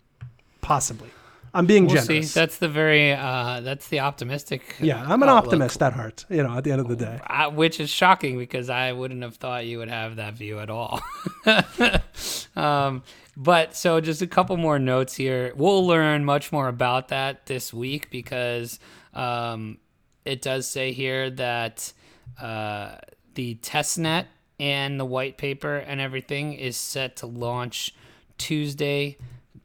[0.60, 1.10] possibly.
[1.54, 2.32] I'm being we'll generous.
[2.32, 5.44] see that's the very uh that's the optimistic yeah, I'm an outlook.
[5.44, 6.24] optimist at heart.
[6.28, 7.20] You know, at the end of the day.
[7.24, 10.68] I, which is shocking because I wouldn't have thought you would have that view at
[10.68, 11.00] all.
[12.56, 13.04] um,
[13.36, 15.52] but so just a couple more notes here.
[15.54, 18.80] We'll learn much more about that this week because
[19.14, 19.78] um,
[20.24, 21.92] it does say here that
[22.40, 22.96] uh,
[23.34, 24.26] the testnet
[24.58, 27.94] and the white paper and everything is set to launch
[28.38, 29.16] Tuesday,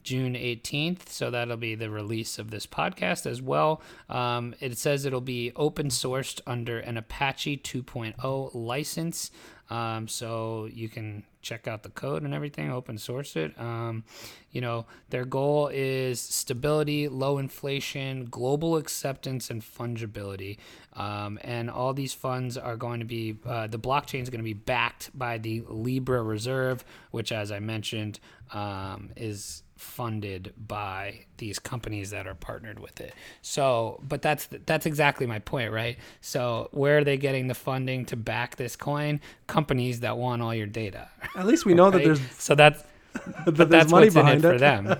[0.02, 1.08] June 18th.
[1.08, 3.82] So that'll be the release of this podcast as well.
[4.08, 9.30] Um, it says it'll be open sourced under an Apache 2.0 license.
[9.68, 13.58] Um, so you can check out the code and everything, open source it.
[13.58, 14.04] Um,
[14.50, 20.58] you know, their goal is stability, low inflation, global acceptance, and fungibility.
[20.92, 24.44] Um, and all these funds are going to be, uh, the blockchain is going to
[24.44, 28.20] be backed by the Libra Reserve, which, as I mentioned,
[28.52, 33.14] um, is funded by these companies that are partnered with it.
[33.42, 35.98] So, but that's that's exactly my point, right?
[36.20, 39.20] So, where are they getting the funding to back this coin?
[39.46, 41.08] Companies that want all your data.
[41.34, 42.84] At least we know that there's so that's
[43.44, 44.96] that but that's money what's in it behind for them,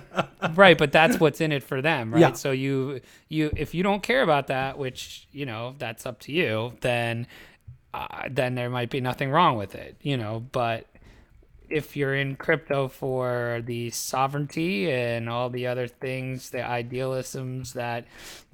[0.55, 0.77] right?
[0.77, 2.19] But that's what's in it for them, right?
[2.19, 2.31] Yeah.
[2.33, 6.31] So you you if you don't care about that, which you know that's up to
[6.31, 7.27] you, then
[7.93, 10.45] uh, then there might be nothing wrong with it, you know.
[10.51, 10.87] But
[11.71, 18.05] if you're in crypto for the sovereignty and all the other things, the idealisms that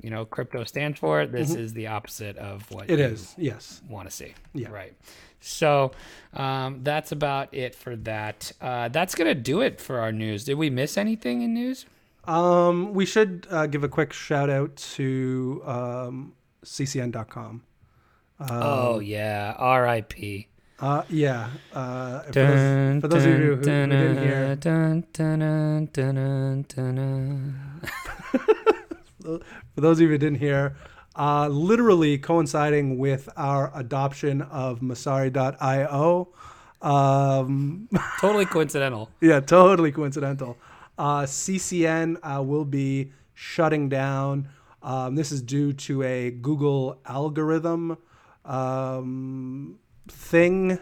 [0.01, 2.93] you know crypto stands for, this is the opposite of what Mm-hmm.
[2.93, 3.81] It you is, yes.
[3.89, 4.33] want to see.
[4.53, 4.69] Yeah.
[4.69, 4.93] Right.
[5.39, 5.91] So
[6.33, 8.51] um, that's about it for that.
[8.61, 10.45] Uh, that's gonna do it for our news.
[10.45, 11.85] Did we miss anything in news?
[12.25, 16.33] Um, we should uh, give a quick shout out to um,
[16.65, 17.63] ccn.com.
[18.39, 20.47] Um, oh yeah, R.I.P.
[20.79, 21.49] Uh, yeah.
[21.73, 26.15] Uh, for, those, for those of you who, who didn't hear, Dun, dun, dun, dun,
[26.15, 27.81] dun, dun, dun.
[29.73, 30.75] for those of you who didn't hear,
[31.15, 36.27] uh, literally coinciding with our adoption of Messari.io,
[36.81, 37.89] Um,
[38.21, 39.09] Totally coincidental.
[39.19, 40.57] yeah, totally coincidental.
[40.97, 44.47] Uh, CCN uh, will be shutting down.
[44.83, 47.97] Um, this is due to a Google algorithm
[48.45, 49.79] um,
[50.11, 50.79] thing.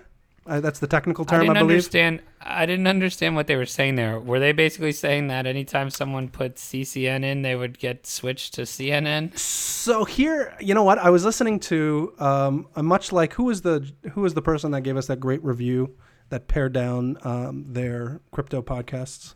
[0.47, 1.69] Uh, that's the technical term, I, didn't believe.
[1.71, 2.21] understand.
[2.39, 4.19] I didn't understand what they were saying there.
[4.19, 8.61] Were they basically saying that anytime someone put CCN in, they would get switched to
[8.61, 9.36] CNN?
[9.39, 10.99] So here, you know what?
[10.99, 14.69] I was listening to um, a much like who was the who was the person
[14.71, 15.95] that gave us that great review
[16.30, 19.34] that pared down um, their crypto podcasts,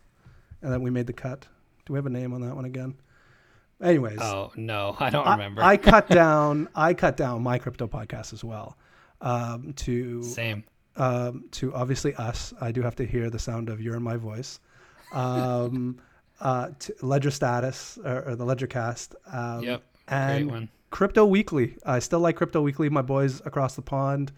[0.61, 1.47] and then we made the cut.
[1.87, 2.93] Do we have a name on that one again?
[3.81, 5.63] Anyways, Oh no, I don't I- remember.
[5.63, 8.77] I, cut down I cut down my crypto podcast as well
[9.21, 10.63] um, to Same.
[10.95, 12.53] um, to obviously us.
[12.61, 14.59] I do have to hear the sound of your and my voice.
[15.13, 15.99] Um,
[16.39, 19.15] uh, to Ledger Status or, or the Ledger Cast.
[19.31, 19.83] Um, Yep.
[20.07, 20.69] And Great one.
[20.89, 21.77] Crypto Weekly.
[21.85, 22.89] I still like Crypto Weekly.
[22.89, 24.31] My boys across the pond.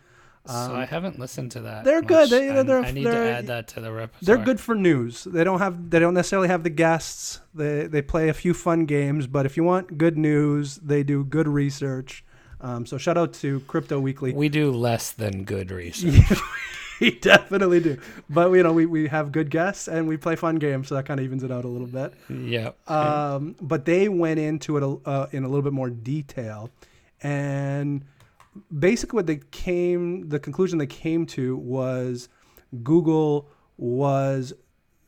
[0.45, 1.77] so I haven't listened to that.
[1.79, 2.07] um, they're much.
[2.09, 2.29] good.
[2.29, 4.19] They- I- they're- I need to they're- add that to the repertoire.
[4.36, 5.23] They're good for news.
[5.23, 5.89] They don't have.
[5.91, 7.39] They don't necessarily have the guests.
[7.53, 9.27] They they play a few fun games.
[9.27, 12.25] But if you want good news, they do good research.
[12.62, 14.34] Um, so shout out to Crypto Weekly.
[14.34, 16.39] We do less than good research.
[17.01, 17.97] we definitely do.
[18.30, 21.05] But you know, we, we have good guests and we play fun games, so that
[21.05, 22.14] kind of evens it out a little bit.
[22.30, 22.72] Yeah.
[22.88, 26.70] Um, but they went into it a- uh, in a little bit more detail,
[27.24, 28.05] and
[28.78, 32.30] basically what they came, the conclusion they came to was
[32.84, 34.53] Google was,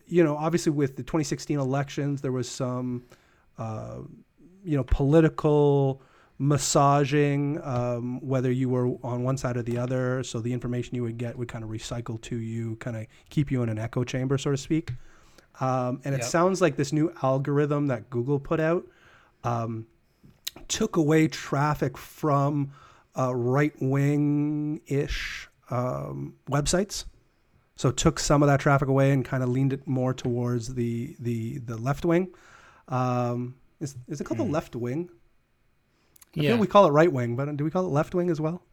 [0.08, 3.04] you know, obviously with the 2016 elections, there was some,
[3.58, 3.97] uh,
[4.64, 6.01] you know, political
[6.44, 10.24] massaging, um, whether you were on one side or the other.
[10.24, 13.52] So the information you would get would kind of recycle to you, kind of keep
[13.52, 14.91] you in an echo chamber, so to speak.
[15.60, 16.28] Um, and it Yep.
[16.30, 18.86] sounds like this new algorithm that Google put out
[19.44, 19.88] um,
[20.68, 22.72] took away traffic from
[23.18, 27.06] uh, right wing ish um, websites.
[27.76, 31.16] So took some of that traffic away and kind of leaned it more towards the
[31.20, 32.30] the the left wing.
[32.88, 35.10] Um, is is it called the left wing?
[36.38, 36.56] I Yeah.
[36.56, 38.64] we call it right wing, but do we call it left wing as well?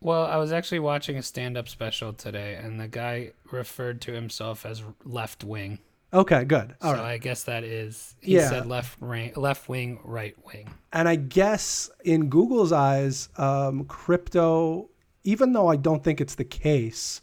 [0.00, 4.64] Well, I was actually watching a stand-up special today, and the guy referred to himself
[4.64, 5.80] as left wing.
[6.12, 6.74] Okay, good.
[6.80, 7.12] All so right.
[7.14, 8.48] I guess that is he Yeah.
[8.48, 10.68] said left wing, left wing, right wing.
[10.92, 14.88] And I guess in Google's eyes, um, crypto,
[15.24, 17.20] even though I don't think it's the case,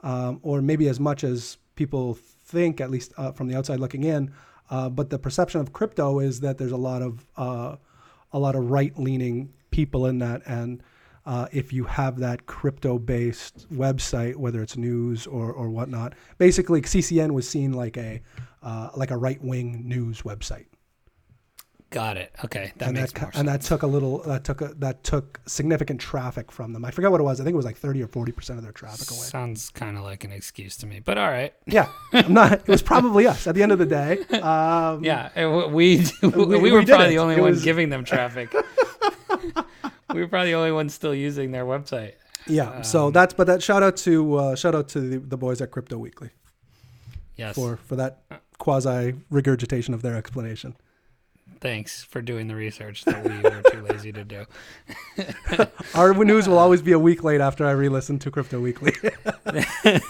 [0.00, 4.04] um, or maybe as much as people think, at least uh, from the outside looking
[4.04, 4.32] in,
[4.70, 7.76] uh, but the perception of crypto is that there's a lot of uh,
[8.32, 10.82] a lot of right-leaning people in that, and
[11.24, 17.32] uh, if you have that crypto-based website, whether it's news or, or whatnot, basically CCN
[17.32, 18.20] was seen like a
[18.62, 20.66] uh, like a right-wing news website
[21.90, 22.32] Got it.
[22.44, 25.04] Okay, that and makes that more and that took a little that took a, that
[25.04, 26.84] took significant traffic from them.
[26.84, 27.40] I forget what it was.
[27.40, 29.20] I think it was like thirty or forty percent of their traffic away.
[29.20, 31.54] Sounds kind of like an excuse to me, but all right.
[31.64, 32.52] Yeah, I'm not.
[32.54, 34.18] It was probably us at the end of the day.
[34.40, 35.30] Um, Yeah,
[35.68, 37.10] we we, We- we we were did probably it.
[37.10, 38.52] the only It one was- giving them traffic.
[40.12, 42.14] we were probably the only ones still using their website.
[42.48, 42.82] yeah.
[42.82, 45.70] So that's but that shout out to uh, shout out to the, the boys at
[45.70, 46.30] Crypto Weekly
[47.36, 47.54] Yes.
[47.54, 48.22] for for that
[48.58, 50.74] quasi regurgitation of their explanation.
[51.60, 54.44] Thanks for doing the research that we were too lazy to do.
[55.94, 58.92] Our news will always be a week late after I re-listen to Crypto Weekly.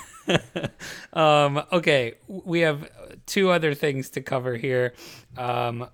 [1.12, 2.90] Um, okay, we have
[3.26, 4.92] two other things to cover here.
[5.36, 5.88] Um,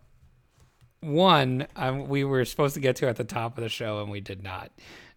[1.00, 4.10] one, um, we were supposed to get to at the top of the show, and
[4.10, 4.72] we did not.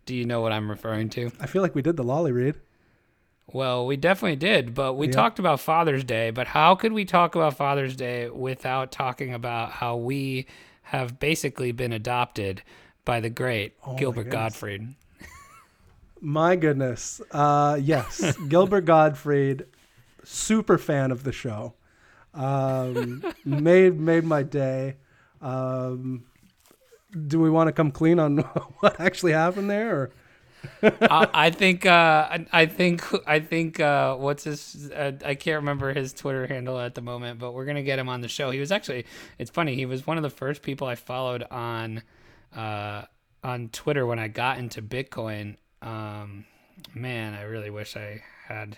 [0.05, 1.31] Do you know what I'm referring to?
[1.39, 2.55] I feel like we did the Lolli read.
[3.53, 5.13] Well, we definitely did, but we Yeah.
[5.13, 6.31] talked about Father's Day.
[6.31, 10.47] But how could we talk about Father's Day without talking about how we
[10.83, 12.61] have basically been adopted
[13.05, 14.33] by the great Oh Gilbert goodness.
[14.33, 14.87] Gottfried?
[16.21, 17.21] My goodness.
[17.31, 19.65] Uh, yes, Gilbert Gottfried,
[20.23, 21.73] super fan of the show.
[22.33, 24.95] Um, made made my day.
[25.41, 26.25] Um,
[27.27, 28.37] do we want to come clean on
[28.79, 29.95] what actually happened there?
[29.95, 30.11] Or?
[30.83, 31.85] I, I think.
[31.85, 31.89] Uh,
[32.31, 33.03] I- I think.
[33.27, 33.79] I think.
[33.79, 34.91] Uh, what's his?
[34.91, 38.09] Uh, I can't remember his Twitter handle at the moment, but we're gonna get him
[38.09, 38.51] on the show.
[38.51, 39.05] He was actually.
[39.39, 39.75] It's funny.
[39.75, 42.01] He was one of the first people I followed on,
[42.55, 43.03] uh,
[43.43, 45.57] on Twitter when I got into Bitcoin.
[45.81, 46.45] Um,
[46.93, 48.77] man, I really wish I had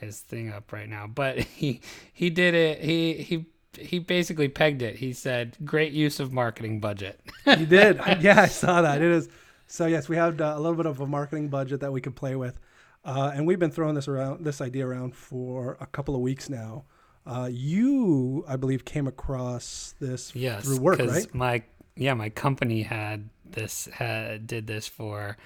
[0.00, 1.80] his thing up right now, but he
[2.12, 2.80] he did it.
[2.80, 3.46] He he.
[3.78, 4.96] He basically pegged it.
[4.96, 7.98] He said, "Great use of marketing budget." he did.
[8.20, 9.00] yeah, I saw that.
[9.00, 9.30] It is.
[9.72, 12.14] So yes, we have uh, a little bit of a marketing budget that we could
[12.14, 12.60] play with,
[13.06, 16.50] uh, and we've been throwing this around, this idea around for a couple of weeks
[16.50, 16.84] now.
[17.24, 21.34] Uh, you, I believe, came across this Yes, through work, right?
[21.34, 21.62] My
[21.96, 25.38] yeah, my company had this had did this for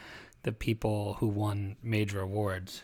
[0.43, 2.83] the people who won major awards.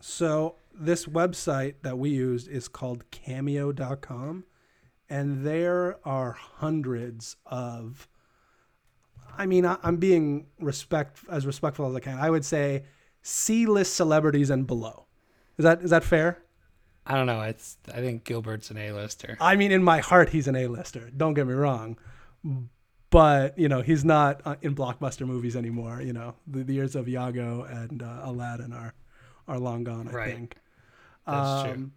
[0.00, 4.44] So this website that we used is called cameo.com
[5.10, 8.08] and there are hundreds of
[9.38, 12.18] I mean, I, I'm being respect as respectful as I can.
[12.18, 12.84] I would say
[13.22, 15.06] C-list celebrities and below.
[15.58, 16.42] Is that is that fair?
[17.06, 17.42] I don't know.
[17.42, 19.36] It's I think Gilbert's an A-lister.
[19.40, 21.10] I mean, in my heart, he's an A-lister.
[21.16, 21.98] Don't get me wrong,
[23.10, 26.00] but you know, he's not uh, in blockbuster movies anymore.
[26.00, 28.94] You know, the, the years of Iago and uh, Aladdin are
[29.46, 30.08] are long gone.
[30.08, 30.34] I Right.
[30.34, 30.56] think.
[31.26, 31.72] That's true.
[31.72, 31.92] Um,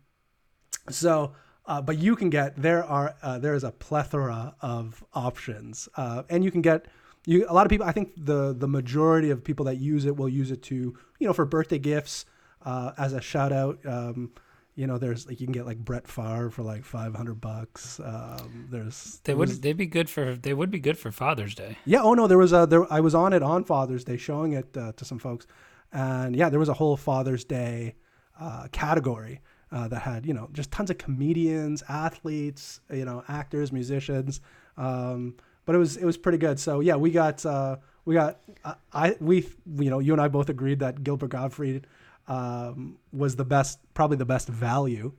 [0.89, 1.33] So,
[1.65, 6.23] uh, but you can get there are uh, there is a plethora of options, uh,
[6.29, 6.85] and you can get
[7.27, 7.85] you a lot of people.
[7.85, 10.75] I think the the majority of people that use it will use it to
[11.19, 12.25] you know for birthday gifts
[12.65, 13.77] uh, as a shout out.
[13.85, 14.31] Um,
[14.75, 17.99] you know, there's like you can get like Brett Favre for like five hundred bucks.
[17.99, 21.77] Um, there's They would they'd be good for they would be good for Father's Day.
[21.85, 22.01] yeah.
[22.01, 22.91] Oh no, there was a there.
[22.91, 25.47] I was on it on Father's Day, showing it uh, to some folks,
[25.91, 27.95] and yeah, there was a whole Father's Day
[28.39, 33.71] uh, category uh, that had you know just tons of comedians, athletes, you know, actors,
[33.71, 34.41] musicians.
[34.77, 35.35] Um,
[35.67, 36.59] but it was it was pretty good.
[36.59, 40.29] So yeah, we got uh, we got I, I we you know you and I
[40.29, 41.85] both agreed that Gilbert Gottfried
[42.27, 45.13] um, was the best, probably the best value.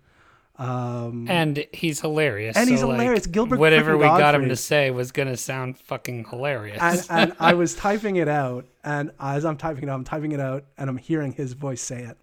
[0.56, 2.56] Um, And he's hilarious.
[2.56, 3.26] And he's so, like, hilarious.
[3.26, 6.80] Gilbert Whatever we got him to say was gonna sound fucking hilarious.
[6.80, 10.32] and, and I was typing it out, and as I'm typing it out, I'm typing
[10.32, 12.16] it out, and I'm hearing his voice say it,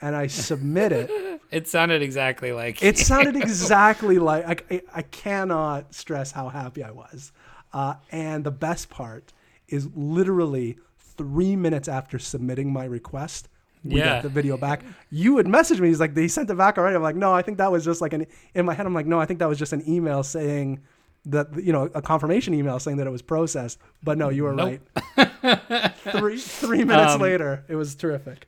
[0.00, 1.40] and I submit it.
[1.50, 6.92] it sounded exactly like It sounded exactly like I, I cannot stress how happy I
[6.92, 7.32] was,
[7.72, 9.32] uh, and the best part
[9.68, 13.48] is literally three minutes after submitting my request.
[13.84, 14.04] We Yeah.
[14.16, 14.82] got the video back.
[15.10, 15.88] You would message me.
[15.88, 16.94] He's like, they sent it back already.
[16.96, 18.26] I'm like, no, I think that was just like an.
[18.54, 20.80] In my head, I'm like, no, I think that was just an email saying
[21.26, 23.78] that you know a confirmation email saying that it was processed.
[24.02, 24.80] But no, you were Nope.
[25.16, 25.94] right.
[25.96, 28.46] three three minutes Um, later, it was terrific.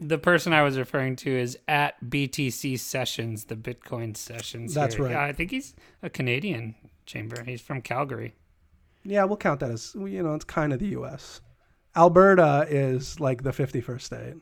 [0.00, 4.74] the person I was referring to is at BTC Sessions, the Bitcoin Sessions.
[4.74, 5.04] That's here.
[5.06, 5.12] right.
[5.12, 6.74] Yeah, I think he's a Canadian
[7.06, 7.42] chamber.
[7.44, 8.34] He's from Calgary.
[9.06, 11.40] Yeah, we'll count that as you know it's kind of the U.S.
[11.94, 14.34] Alberta is like the 51st state.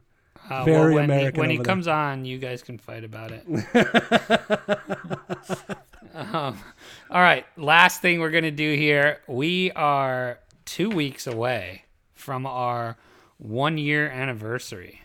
[0.51, 1.65] Uh, Very when American He, when he there.
[1.65, 3.45] comes on, you guys can fight about it.
[6.15, 6.59] um,
[7.11, 7.47] all right.
[7.57, 9.21] Last thing we're going to do here.
[9.27, 12.97] We are two weeks away from our
[13.39, 15.01] one year anniversary.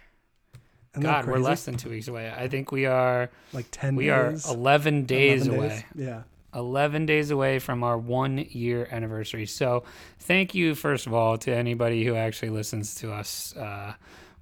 [0.99, 2.31] God, we're less than two weeks away.
[2.35, 3.29] I think we are.
[3.53, 5.85] like 10 We are 11 days 11 away.
[5.95, 6.23] Yeah.
[6.53, 9.45] 11 days away from our one year anniversary.
[9.45, 9.83] So,
[10.19, 13.55] thank you, first of all, to anybody who actually listens to us.
[13.55, 13.93] Uh,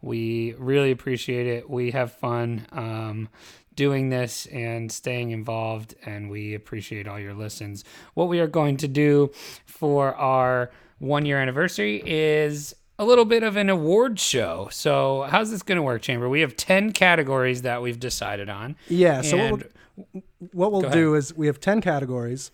[0.02, 1.70] we really appreciate it.
[1.70, 3.30] We have fun um,
[3.76, 7.84] doing this and staying involved, and we appreciate all your listens.
[8.14, 9.32] What we are going to do
[9.66, 14.68] for our one year anniversary is a little bit of an award show.
[14.72, 16.28] So, how's this going to work, Chamber?
[16.28, 18.76] We have 10 categories that we've decided on.
[18.90, 19.22] Yeah.
[19.22, 19.60] So
[19.98, 22.52] what we'll, what we'll Go do is we have 10 categories.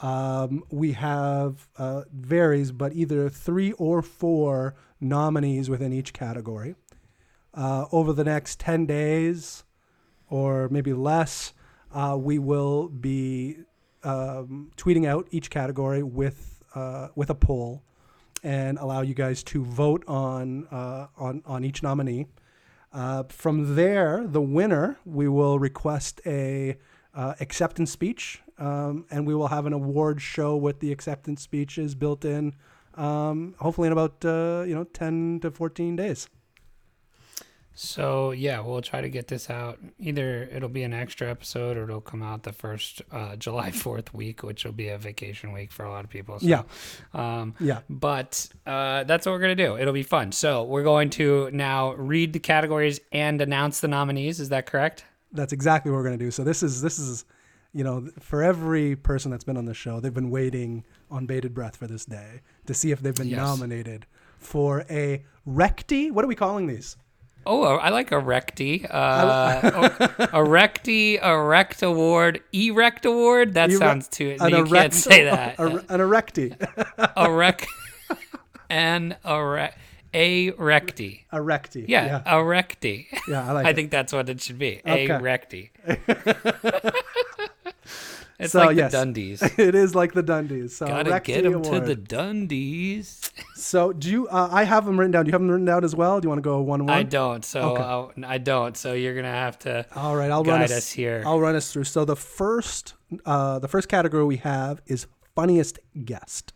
[0.00, 6.74] Um, we have uh, varies, but either three or four nominees within each category.
[7.54, 9.64] Uh, over the next 10 days
[10.28, 11.54] or maybe less,
[11.92, 13.56] uh, we will be
[14.04, 17.82] um, tweeting out each category with uh, with a poll
[18.42, 22.26] and allow you guys to vote on uh, on on each nominee.
[22.96, 26.78] Uh, from there, the winner, we will request a
[27.14, 31.94] uh, acceptance speech, um, and we will have an award show with the acceptance speeches
[31.94, 32.54] built in.
[32.94, 36.26] Um, hopefully, in about uh, you know ten to fourteen days.
[37.78, 39.78] So yeah, we'll try to get this out.
[39.98, 44.14] Either it'll be an extra episode, or it'll come out the first uh, July Fourth
[44.14, 46.40] week, which will be a vacation week for a lot of people.
[46.40, 46.62] So, Yeah.
[47.12, 47.80] Um, Yeah.
[47.90, 49.76] but uh, that's what we're gonna do.
[49.76, 50.32] It'll be fun.
[50.32, 54.40] So we're going to now read the categories and announce the nominees.
[54.40, 55.04] Is that correct?
[55.32, 56.30] That's exactly what we're going to do.
[56.30, 57.26] So this is this is,
[57.74, 61.52] you know, for every person that's been on the show, they've been waiting on bated
[61.52, 63.36] breath for this day to see if they've been Yes.
[63.38, 64.06] nominated
[64.38, 66.10] for a recti.
[66.10, 66.96] What are we calling these?
[67.48, 68.82] Oh, I like Erecti.
[68.82, 68.86] recti.
[68.90, 73.54] Uh, a recti, erect award, erect award.
[73.54, 74.36] That Ere- sounds too.
[74.40, 75.58] an you can't say that.
[75.58, 76.56] an erecti.
[77.16, 77.66] erect
[78.68, 79.78] an erect
[80.12, 81.26] a recti.
[81.30, 81.84] a recti.
[81.88, 82.22] Yeah, Yeah.
[82.26, 83.06] a recti.
[83.28, 83.74] Yeah, I like I it.
[83.76, 84.80] think that's what it should be.
[84.84, 85.06] Okay.
[85.08, 85.70] A recti.
[88.38, 88.92] It's So, like yes.
[88.92, 89.42] the Dundies.
[89.58, 90.70] it is like the Dundies.
[90.70, 93.30] So Gotta get them to the Dundies.
[93.54, 94.28] So do you?
[94.28, 95.24] Uh, I have them written down.
[95.24, 96.20] Do you have them written down as well?
[96.20, 96.96] Do you want to go one one?
[96.96, 97.44] I don't.
[97.44, 97.82] So Okay.
[97.82, 98.76] I'll, don't.
[98.76, 99.86] So you're gonna have to.
[99.94, 101.22] All right, I'll run us, us here.
[101.26, 101.84] I'll run us through.
[101.84, 106.52] So the first, uh, the first category we have is funniest guest,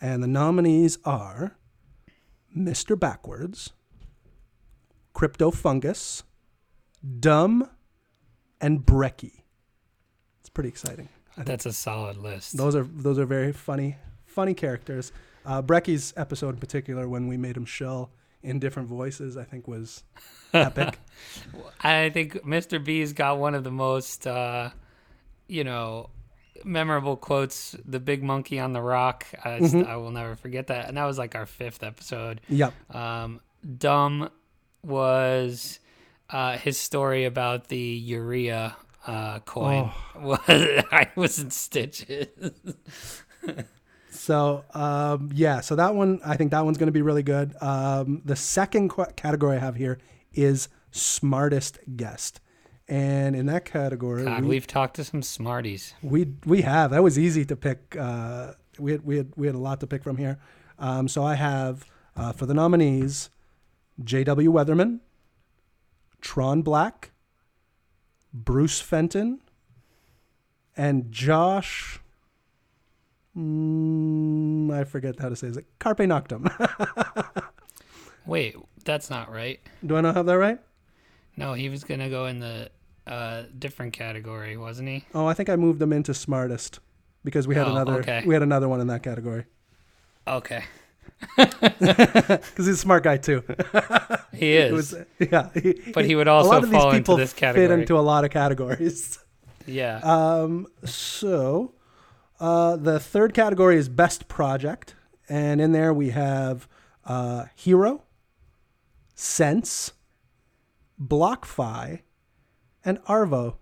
[0.00, 1.56] and the nominees are
[2.56, 2.98] Mr.
[2.98, 3.72] Backwards,
[5.12, 6.22] Crypto Fungus,
[7.20, 7.68] Dumb,
[8.60, 9.42] and Brecky.
[10.58, 11.08] Pretty exciting.
[11.36, 12.56] That's a solid list.
[12.56, 13.94] Those are those are very funny
[14.26, 15.12] funny characters.
[15.46, 18.10] Uh, Brecky's episode in particular, when we made him shill
[18.42, 20.02] in different voices, I think was
[20.52, 20.98] epic.
[21.80, 22.84] I think Mr.
[22.84, 24.70] B's got one of the most, uh,
[25.46, 26.10] you know,
[26.64, 27.76] memorable quotes.
[27.84, 29.26] The big monkey on the rock.
[29.44, 29.88] I, Mm-hmm.
[29.88, 30.88] I will never forget that.
[30.88, 32.40] And that was like our fifth episode.
[32.48, 32.74] yep.
[32.92, 33.40] Um,
[33.78, 34.28] Dumb
[34.82, 35.78] was
[36.30, 38.76] uh, his story about the urea
[39.08, 39.90] uh, coin.
[40.14, 40.20] Oh.
[40.20, 42.28] Was I was in stitches.
[44.10, 47.54] So um, yeah, so that one I think that one's going to be really good.
[47.60, 49.98] Um, the second qu- category I have here
[50.32, 52.40] is smartest guest,
[52.88, 55.94] and in that category, God, we, we've talked to some smarties.
[56.02, 57.96] we we have that was easy to pick.
[57.98, 60.38] Uh, we had we had we had a lot to pick from here.
[60.78, 61.84] Um, so I have
[62.16, 63.30] uh, for the nominees,
[64.02, 64.52] J.W.
[64.52, 65.00] Weatherman,
[66.20, 67.12] Tron Black,
[68.32, 69.40] Bruce Fenton,
[70.76, 72.00] and Josh.
[73.36, 75.66] Mm, I forget how to say it.
[75.78, 76.48] Carpe Noctem.
[78.26, 79.60] Wait, that's not right.
[79.86, 80.58] Do I not have that right?
[81.36, 82.70] No, he was gonna go in the
[83.06, 85.04] uh, different category, wasn't he?
[85.14, 86.80] Oh, I think I moved him into smartest
[87.24, 88.22] because we had Oh, another okay.
[88.26, 89.44] we had another one in that category
[90.26, 90.64] Okay,
[91.36, 93.42] because he's a smart guy too.
[94.32, 94.72] he is.
[94.72, 95.50] Was yeah,
[95.92, 98.00] But he would also a lot of these fall into people this fit into a
[98.00, 99.18] lot of categories.
[99.66, 99.98] yeah.
[99.98, 101.74] Um, so
[102.40, 104.94] uh, the third category is best project,
[105.28, 106.68] and in there we have
[107.04, 108.04] uh, Hero,
[109.14, 109.92] Sense,
[111.02, 112.02] BlockFi,
[112.84, 113.56] and Arvo.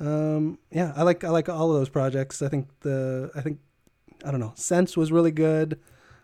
[0.00, 2.42] Um, yeah, I like I like all of those projects.
[2.42, 3.60] I think the I think
[4.24, 5.80] I don't know Sense was really good.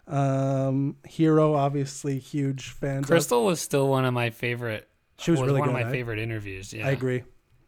[0.07, 3.05] Um, Hero, obviously, huge fans.
[3.05, 3.11] of.
[3.11, 4.89] Crystal was still one of my favorite.
[5.19, 5.93] She was really one good, of my eh?
[5.93, 6.73] favorite interviews.
[6.73, 7.23] Yeah, I agree.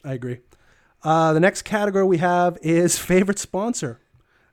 [0.04, 0.38] I agree.
[1.04, 4.00] Uh, the next category we have is favorite sponsor.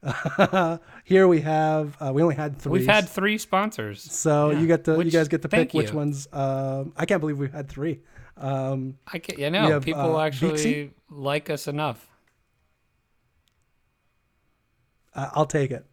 [1.04, 4.02] Here we have uh, we only had 3 We've had three sponsors.
[4.02, 5.98] so yeah, you get to you guys get to pick which you.
[5.98, 6.28] ones.
[6.32, 8.00] Um, I can't believe we've had three.
[8.38, 12.09] Um, I can, you know, have, people uh, actually like us enough.
[15.16, 15.86] I- I'll take it.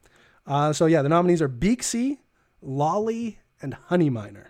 [0.46, 2.18] Uh, so yeah, the nominees are Beaxy,
[2.62, 4.46] Lolli, and Honeyminer.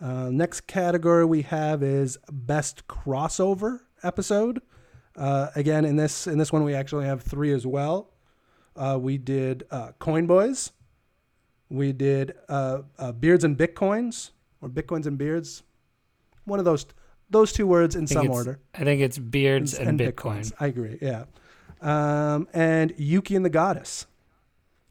[0.00, 4.60] Uh, next category we have is best crossover episode.
[5.16, 8.10] Uh, again, in this in this one we actually have three as well.
[8.76, 10.72] Uh, we did uh, Coin Boys.
[11.70, 14.30] We did uh, uh, Beards and Bitcoins,
[14.60, 15.62] or Bitcoins and Beards.
[16.44, 16.86] One of those
[17.30, 18.58] those two words in some order.
[18.74, 20.12] I think it's beards and, Bitcoin.
[20.12, 20.52] Bitcoins.
[20.60, 20.98] I agree.
[21.00, 21.24] Yeah.
[21.84, 24.06] Um, and Yuki and the Goddess.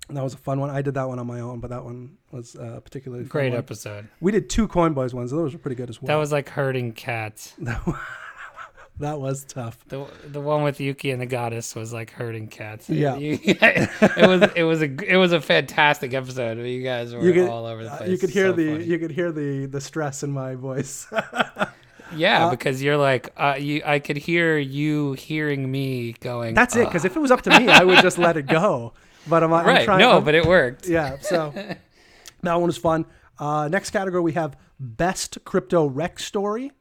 [0.09, 0.69] And that was a fun one.
[0.69, 3.49] I did that one on my own, but that one was uh, particularly fun Great
[3.51, 3.57] one.
[3.59, 4.07] episode.
[4.21, 5.31] We did two Coin Boys ones.
[5.31, 6.07] Those were pretty good as well.
[6.07, 7.53] That was like herding cats.
[8.99, 9.77] that was tough.
[9.87, 12.89] The the one with Yuki and the goddess was like herding cats.
[12.89, 13.15] Yeah.
[13.17, 16.59] It was it was a it was a fantastic episode.
[16.59, 18.09] You guys were You could, all over the place.
[18.09, 18.83] you could hear So the funny.
[18.83, 21.07] you could hear the the stress in my voice.
[22.16, 23.82] yeah uh, because you're like uh, you.
[23.86, 26.53] I could hear you hearing me going.
[26.55, 26.86] That's it.
[26.86, 28.93] Because if it was up to me, I would just let it go.
[29.26, 29.86] But I'm, I'm right.
[29.86, 29.99] trying.
[29.99, 30.86] no, I'm- but it worked.
[30.97, 31.18] yeah.
[31.22, 31.53] So
[32.41, 33.05] that one was fun.
[33.39, 36.74] Uh, next category we have best crypto wreck story.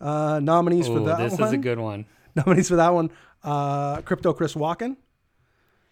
[0.00, 1.46] Uh, nominees for Ooh, that this one.
[1.46, 3.10] is a good one nominees for that one.
[3.44, 4.96] Uh, crypto Chris Walken.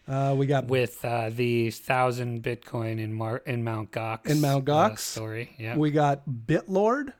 [0.07, 4.67] Uh, we got with uh, the thousand Bitcoin in Mar- in Mount Gox In Mount
[4.67, 4.99] uh, Gox?
[4.99, 5.55] story.
[5.59, 7.13] Yeah, we got Bitlord.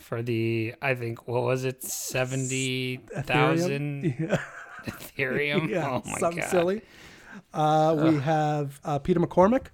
[0.00, 4.38] For the I think what was it seventy thousand Yeah,
[4.86, 5.68] Ethereum?
[5.68, 6.18] yeah oh my god.
[6.20, 6.50] something god!
[6.50, 6.82] silly.
[7.54, 9.66] Uh, we have uh, Peter McCormack.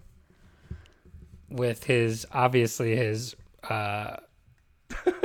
[1.49, 3.37] with his obviously his
[3.71, 4.17] uh,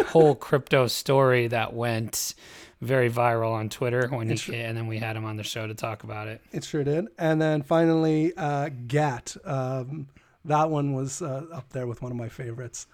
[0.07, 2.35] whole crypto story that went
[2.79, 5.67] very viral on Twitter when he came, and then we had him on the show
[5.67, 6.41] to talk about it.
[6.51, 7.07] It sure did.
[7.17, 9.35] And then finally, uh, Gat.
[9.45, 10.07] Um,
[10.45, 12.87] that one was uh, up there with one of my favorites.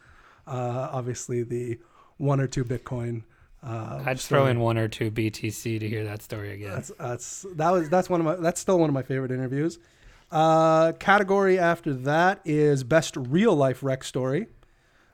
[0.45, 1.77] Uh, obviously, the
[2.17, 3.23] one or two Bitcoin.
[3.63, 6.71] Uh, I'd throw in one or two BTC to hear that story again.
[6.71, 9.79] That's that's that was that's one of my that's still one of my favorite interviews.
[10.31, 14.47] Uh, category after that is best real life wreck story.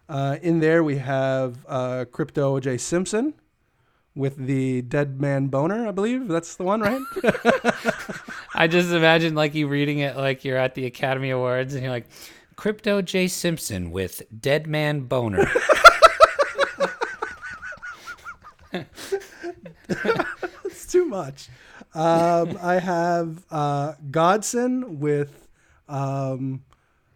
[0.10, 3.34] Uh, in there we have uh, Crypto J Simpson
[4.16, 5.88] with the dead man boner.
[5.88, 7.02] I believe that's the one, right?
[8.54, 11.92] I just imagine like you reading it like you're at the Academy Awards and you're
[11.92, 12.08] like,
[12.56, 15.50] Crypto J Simpson with Dead Man Boner.
[20.66, 21.50] it's too much.
[21.94, 25.48] Um, I have uh, Godson with
[25.88, 26.64] um,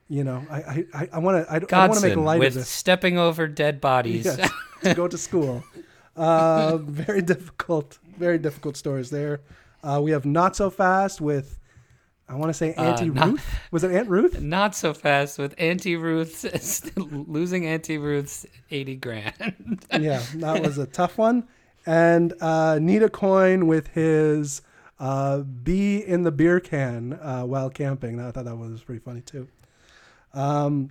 [0.09, 2.53] You know, I I I want to I, don't want to make light with of
[2.55, 2.69] this.
[2.69, 4.25] stepping over dead bodies.
[4.25, 4.49] Yes,
[4.83, 5.63] to go to school.
[6.15, 9.41] Uh, very difficult, very difficult stories there.
[9.83, 11.59] Uh, we have not so fast with,
[12.29, 13.59] I want to say Auntie not- Ruth.
[13.71, 14.41] Was it Aunt Ruth?
[14.41, 19.85] Not so fast with Auntie Ruth's losing Auntie Ruth's eighty grand.
[19.99, 21.47] yeah, that was a tough one.
[21.85, 24.61] And uh, Nita Coin with his
[24.99, 28.19] uh, bee in the beer can uh, while camping.
[28.19, 29.47] I thought that was pretty funny too.
[30.33, 30.89] Um,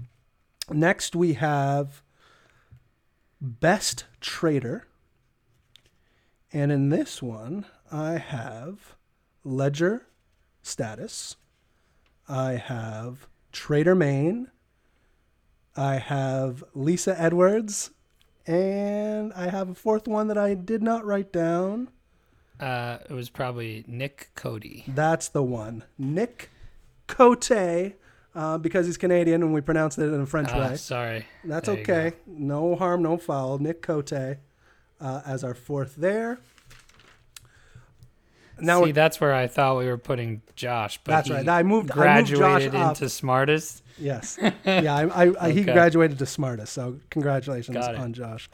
[0.71, 2.03] next we have
[3.41, 4.87] Best Trader.
[6.53, 8.97] And in this one, I have
[9.45, 10.07] Ledger
[10.67, 11.37] Status.
[12.29, 14.49] I have Trader Main.
[15.77, 17.91] I have Lisa Edwards.
[18.47, 21.89] And I have a fourth one that I did not write down.
[22.61, 24.85] Uh, it was probably Nick Cody.
[24.89, 25.85] That's the one.
[25.99, 26.51] Nick
[27.07, 27.51] Cote,
[28.35, 30.77] uh, because he's Canadian and we pronounced it in a French Ah, way.
[30.77, 31.27] sorry.
[31.45, 32.13] That's There okay.
[32.27, 33.59] No harm, no foul.
[33.59, 34.37] Nick Cote uh,
[35.01, 36.39] as our fourth there.
[38.59, 40.99] Now See, that's where I thought we were putting Josh.
[41.05, 41.49] But That's he right.
[41.49, 42.97] I moved- I moved Josh graduated up.
[42.97, 43.83] into smartest.
[43.99, 44.39] Yes.
[44.65, 48.49] Yeah, I, I, I, he graduated to smartest, so congratulations on Josh.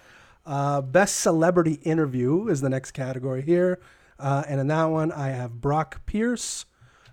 [0.45, 3.79] Uh, best celebrity interview is the next category here.
[4.19, 6.65] Uh, and in that one, I have Brock Pierce,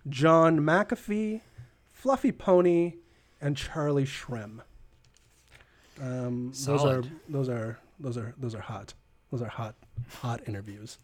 [0.08, 1.42] John McAfee,
[1.92, 2.94] Fluffy Pony,
[3.42, 4.62] and Charlie Shrem.
[6.02, 8.94] Um, those are those are those are those are hot.
[9.32, 9.76] Those are hot
[10.22, 10.98] hot interviews.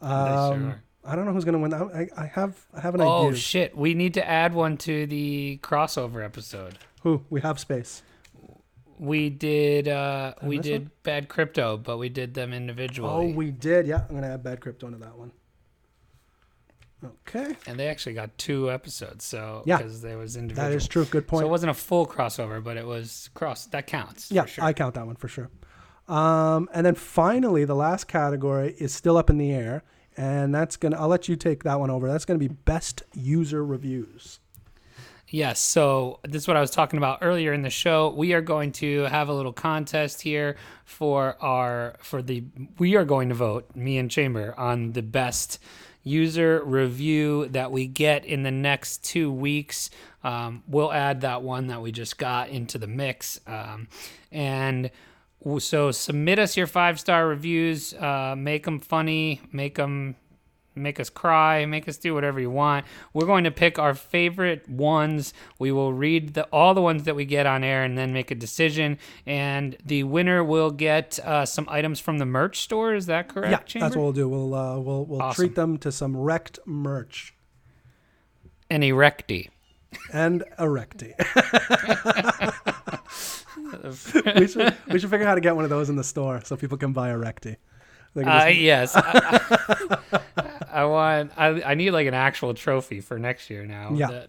[0.00, 0.82] They Um, sure are.
[1.04, 1.72] I don't know who's gonna win.
[1.72, 3.30] I, I, I have I have an Oh idea.
[3.30, 3.76] Oh shit!
[3.76, 6.78] We need to add one to the crossover episode.
[7.02, 8.02] Who we have space.
[8.98, 9.88] We did.
[9.88, 13.32] uh We miss did bad crypto, but we did them individually.
[13.32, 13.86] Oh, we did.
[13.86, 15.32] Yeah, I'm gonna add bad crypto to that one.
[17.02, 19.24] Okay, and they actually got two episodes.
[19.24, 19.78] So Yeah.
[19.78, 20.68] because there was individual.
[20.68, 21.06] that is true.
[21.06, 21.40] Good point.
[21.40, 23.64] So it wasn't a full crossover, but it was cross.
[23.66, 24.30] That counts.
[24.30, 24.64] yeah, for sure.
[24.64, 25.48] I count that one for sure.
[26.08, 29.82] Um, and then finally, the last category is still up in the air,
[30.20, 31.00] and that's gonna.
[31.00, 32.06] I'll let you take that one over.
[32.06, 34.38] That's gonna be best user reviews.
[35.28, 35.60] Yes.
[35.60, 38.10] So this is what I was talking about earlier in the show.
[38.10, 42.44] We are going to have a little contest here for our for the
[42.78, 45.58] we are going to vote me and Chamber on the best
[46.02, 49.88] user review that we get in the next two weeks.
[50.22, 53.88] Um, we'll add that one that we just got into the mix, um,
[54.30, 54.90] and
[55.58, 57.94] so submit us your five star reviews.
[57.94, 59.40] Uh, make them funny.
[59.52, 60.16] Make them
[60.76, 62.86] make us cry, make us do whatever you want.
[63.12, 65.34] We're going to pick our favorite ones.
[65.58, 68.30] We will read the all the ones that we get on air and then make
[68.30, 68.98] a decision.
[69.26, 72.94] And the winner will get uh, some items from the merch store.
[72.94, 73.50] Is that correct?
[73.50, 73.86] yeah, Chamber?
[73.86, 74.28] that's what we'll do.
[74.28, 75.44] We'll uh, we'll we'll Awesome.
[75.46, 77.34] treat them to some wrecked merch
[78.70, 79.48] An erecty.
[80.12, 81.14] and erecty.
[84.36, 86.40] we should we should figure out how to get one of those in the store
[86.44, 87.10] so people can buy.
[88.14, 88.92] They can Uh, yes.
[88.96, 90.00] I,
[90.72, 91.32] I want.
[91.36, 93.92] I, I need like an actual trophy for next year now.
[93.92, 94.24] Yeah.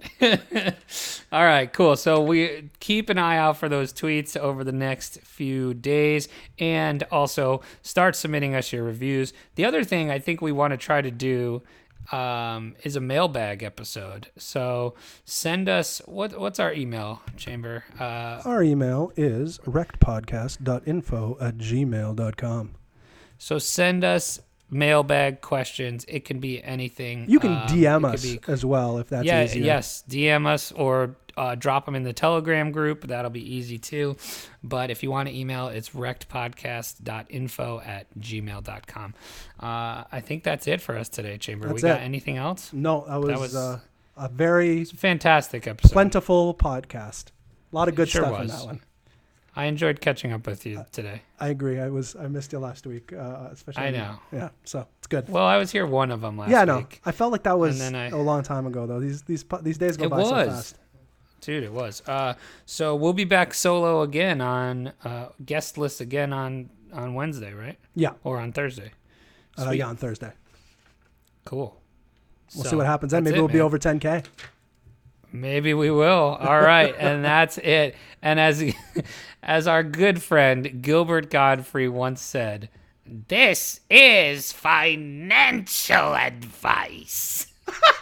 [1.32, 1.72] All right.
[1.72, 1.96] Cool.
[1.96, 6.28] So we keep an eye out for those tweets over the next few days,
[6.60, 9.34] and also start submitting us your reviews.
[9.56, 11.62] The other thing I think we want to try to do
[12.12, 14.28] um, is a mailbag episode.
[14.38, 14.96] So
[15.26, 17.84] send us what what's our email chamber.
[18.00, 22.72] Uh, Our email is rectpodcast.info at gmail.com.
[23.38, 24.40] so send us
[24.70, 26.06] mailbag questions.
[26.08, 27.26] It can be anything.
[27.28, 29.64] You can Um, DM us be- as well if that's yeah, easier.
[29.66, 33.08] yes, DM us or uh, drop them in the Telegram group.
[33.08, 34.18] That'll be easy too.
[34.64, 39.14] But if you want to email, it's rectpodcast.info at gmail.com.
[39.60, 41.68] Uh, I think that's it for us today, Chamber.
[41.68, 42.04] That's we got it.
[42.04, 42.72] anything else?
[42.74, 43.80] No, that was, was- uh,
[44.18, 45.94] a very Fantastic episode.
[45.94, 47.26] plentiful podcast.
[47.72, 48.52] A lot of good Sure stuff in was.
[48.60, 48.82] that one.
[49.54, 51.24] I enjoyed catching up with you today.
[51.40, 51.78] I agree.
[51.80, 53.84] I was I missed you last week, uh, especially.
[53.84, 54.16] I know.
[54.32, 55.28] Yeah, so it's good.
[55.28, 57.02] Well, I was here one of them last yeah, no, week.
[57.06, 59.02] I felt like that was I- a long time ago though.
[59.02, 60.78] These these these days go by so fast.
[61.42, 62.02] Dude, it was.
[62.08, 62.36] Uh,
[62.66, 67.78] so we'll be back solo again on uh, guest list again on on Wednesday, right?
[67.96, 68.92] Yeah, Or on Thursday.
[69.58, 70.32] uh, yeah, on Thursday.
[71.46, 71.82] Cool.
[72.54, 73.12] We'll So, see what happens.
[73.12, 74.26] Then maybe it, we'll be over 10k.
[75.32, 76.38] Maybe we will.
[76.40, 77.96] All right, and that's it.
[78.22, 78.64] And as
[79.44, 82.70] as our good friend Gilbert Gottfried once said,
[83.06, 87.48] "This is financial advice."